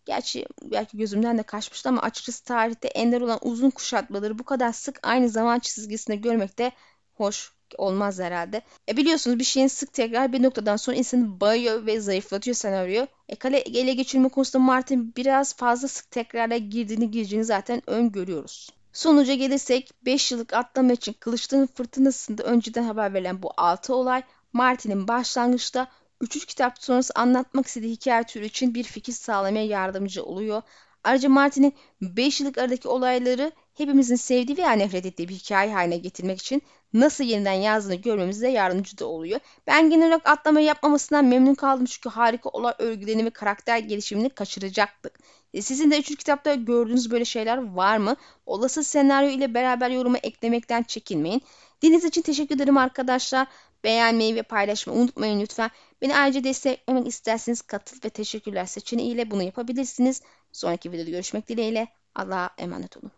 Gerçi 0.05 0.47
belki 0.63 0.97
gözümden 0.97 1.39
de 1.39 1.43
kaçmıştı 1.43 1.89
ama 1.89 2.03
açıkçası 2.03 2.45
tarihte 2.45 2.89
ender 2.89 3.21
olan 3.21 3.39
uzun 3.43 3.71
kuşatmaları 3.71 4.39
bu 4.39 4.45
kadar 4.45 4.73
sık 4.73 5.01
aynı 5.03 5.29
zaman 5.29 5.59
çizgisinde 5.59 6.17
görmek 6.17 6.59
de 6.59 6.73
hoş 7.15 7.53
olmaz 7.79 8.19
herhalde. 8.19 8.63
E 8.89 8.97
biliyorsunuz 8.97 9.39
bir 9.39 9.45
şeyin 9.45 9.67
sık 9.67 9.93
tekrar 9.93 10.33
bir 10.33 10.43
noktadan 10.43 10.77
sonra 10.77 10.97
insanı 10.97 11.41
bayıyor 11.41 11.87
ve 11.87 12.01
zayıflatıyor 12.01 12.55
senaryo. 12.55 13.07
E 13.29 13.37
kale 13.37 13.59
ele 13.59 13.95
geçirme 13.95 14.29
konusunda 14.29 14.65
Martin 14.65 15.15
biraz 15.17 15.57
fazla 15.57 15.89
sık 15.89 16.11
tekrarla 16.11 16.57
girdiğini 16.57 17.11
gireceğini 17.11 17.45
zaten 17.45 17.83
öngörüyoruz. 17.91 18.71
Sonuca 18.93 19.35
gelirsek 19.35 19.91
5 20.05 20.33
yıllık 20.33 20.53
atlama 20.53 20.93
için 20.93 21.13
Kılıçların 21.13 21.67
Fırtınası'nda 21.67 22.43
önceden 22.43 22.83
haber 22.83 23.15
verilen 23.15 23.43
bu 23.43 23.53
6 23.57 23.95
olay 23.95 24.23
Martin'in 24.53 25.09
başlangıçta 25.09 25.89
3. 26.21 26.47
kitap 26.47 26.83
sonrası 26.83 27.13
anlatmak 27.17 27.67
istediği 27.67 27.93
hikaye 27.93 28.25
türü 28.25 28.45
için 28.45 28.75
bir 28.75 28.85
fikir 28.85 29.13
sağlamaya 29.13 29.67
yardımcı 29.67 30.25
oluyor. 30.25 30.63
Ayrıca 31.05 31.29
Martin'in 31.29 31.75
5 32.03 32.41
yıllık 32.41 32.59
aradaki 32.59 32.89
olayları 32.89 33.53
hepimizin 33.75 34.17
sevdiği 34.17 34.59
veya 34.59 34.73
nefret 34.73 35.07
ettiği 35.07 35.29
bir 35.29 35.35
hikaye 35.35 35.73
haline 35.73 35.99
getirmek 35.99 36.41
için 36.41 36.63
nasıl 36.93 37.25
yeniden 37.25 37.53
yazdığını 37.53 37.95
görmemize 37.95 38.51
yardımcı 38.51 38.99
da 38.99 39.07
oluyor. 39.07 39.41
Ben 39.67 39.91
genel 39.91 40.09
olarak 40.09 40.29
atlamayı 40.29 40.67
yapmamasından 40.67 41.25
memnun 41.25 41.55
kaldım 41.55 41.85
çünkü 41.85 42.09
harika 42.09 42.49
olay 42.49 42.75
örgülerini 42.79 43.25
ve 43.25 43.31
karakter 43.31 43.79
gelişimini 43.79 44.31
kaçıracaktık. 44.31 45.19
E, 45.55 45.63
sizin 45.63 45.91
de 45.91 45.99
3. 45.99 46.17
kitapta 46.17 46.55
gördüğünüz 46.55 47.11
böyle 47.11 47.25
şeyler 47.25 47.75
var 47.75 47.99
mı? 47.99 48.17
Olası 48.47 48.85
senaryo 48.85 49.31
ile 49.31 49.55
beraber 49.55 49.91
yoruma 49.91 50.19
eklemekten 50.19 50.83
çekinmeyin. 50.83 51.43
Dinlediğiniz 51.83 52.05
için 52.05 52.23
teşekkür 52.23 52.55
ederim 52.55 52.77
arkadaşlar. 52.77 53.47
Beğenmeyi 53.85 54.35
ve 54.35 54.43
paylaşmayı 54.43 54.99
unutmayın 54.99 55.41
lütfen. 55.41 55.71
Beni 56.03 56.17
ayrıca 56.17 56.45
desteklemek 56.45 57.07
isterseniz 57.07 57.63
katıl 57.63 57.97
ve 58.05 58.11
teşekkürler 58.11 58.67
seçeneğiyle 58.67 59.31
bunu 59.31 59.43
yapabilirsiniz. 59.43 60.23
Sonraki 60.53 60.93
videoda 60.93 61.11
görüşmek 61.11 61.49
dileğiyle. 61.49 61.89
Allah'a 62.15 62.51
emanet 62.59 62.97
olun. 62.97 63.13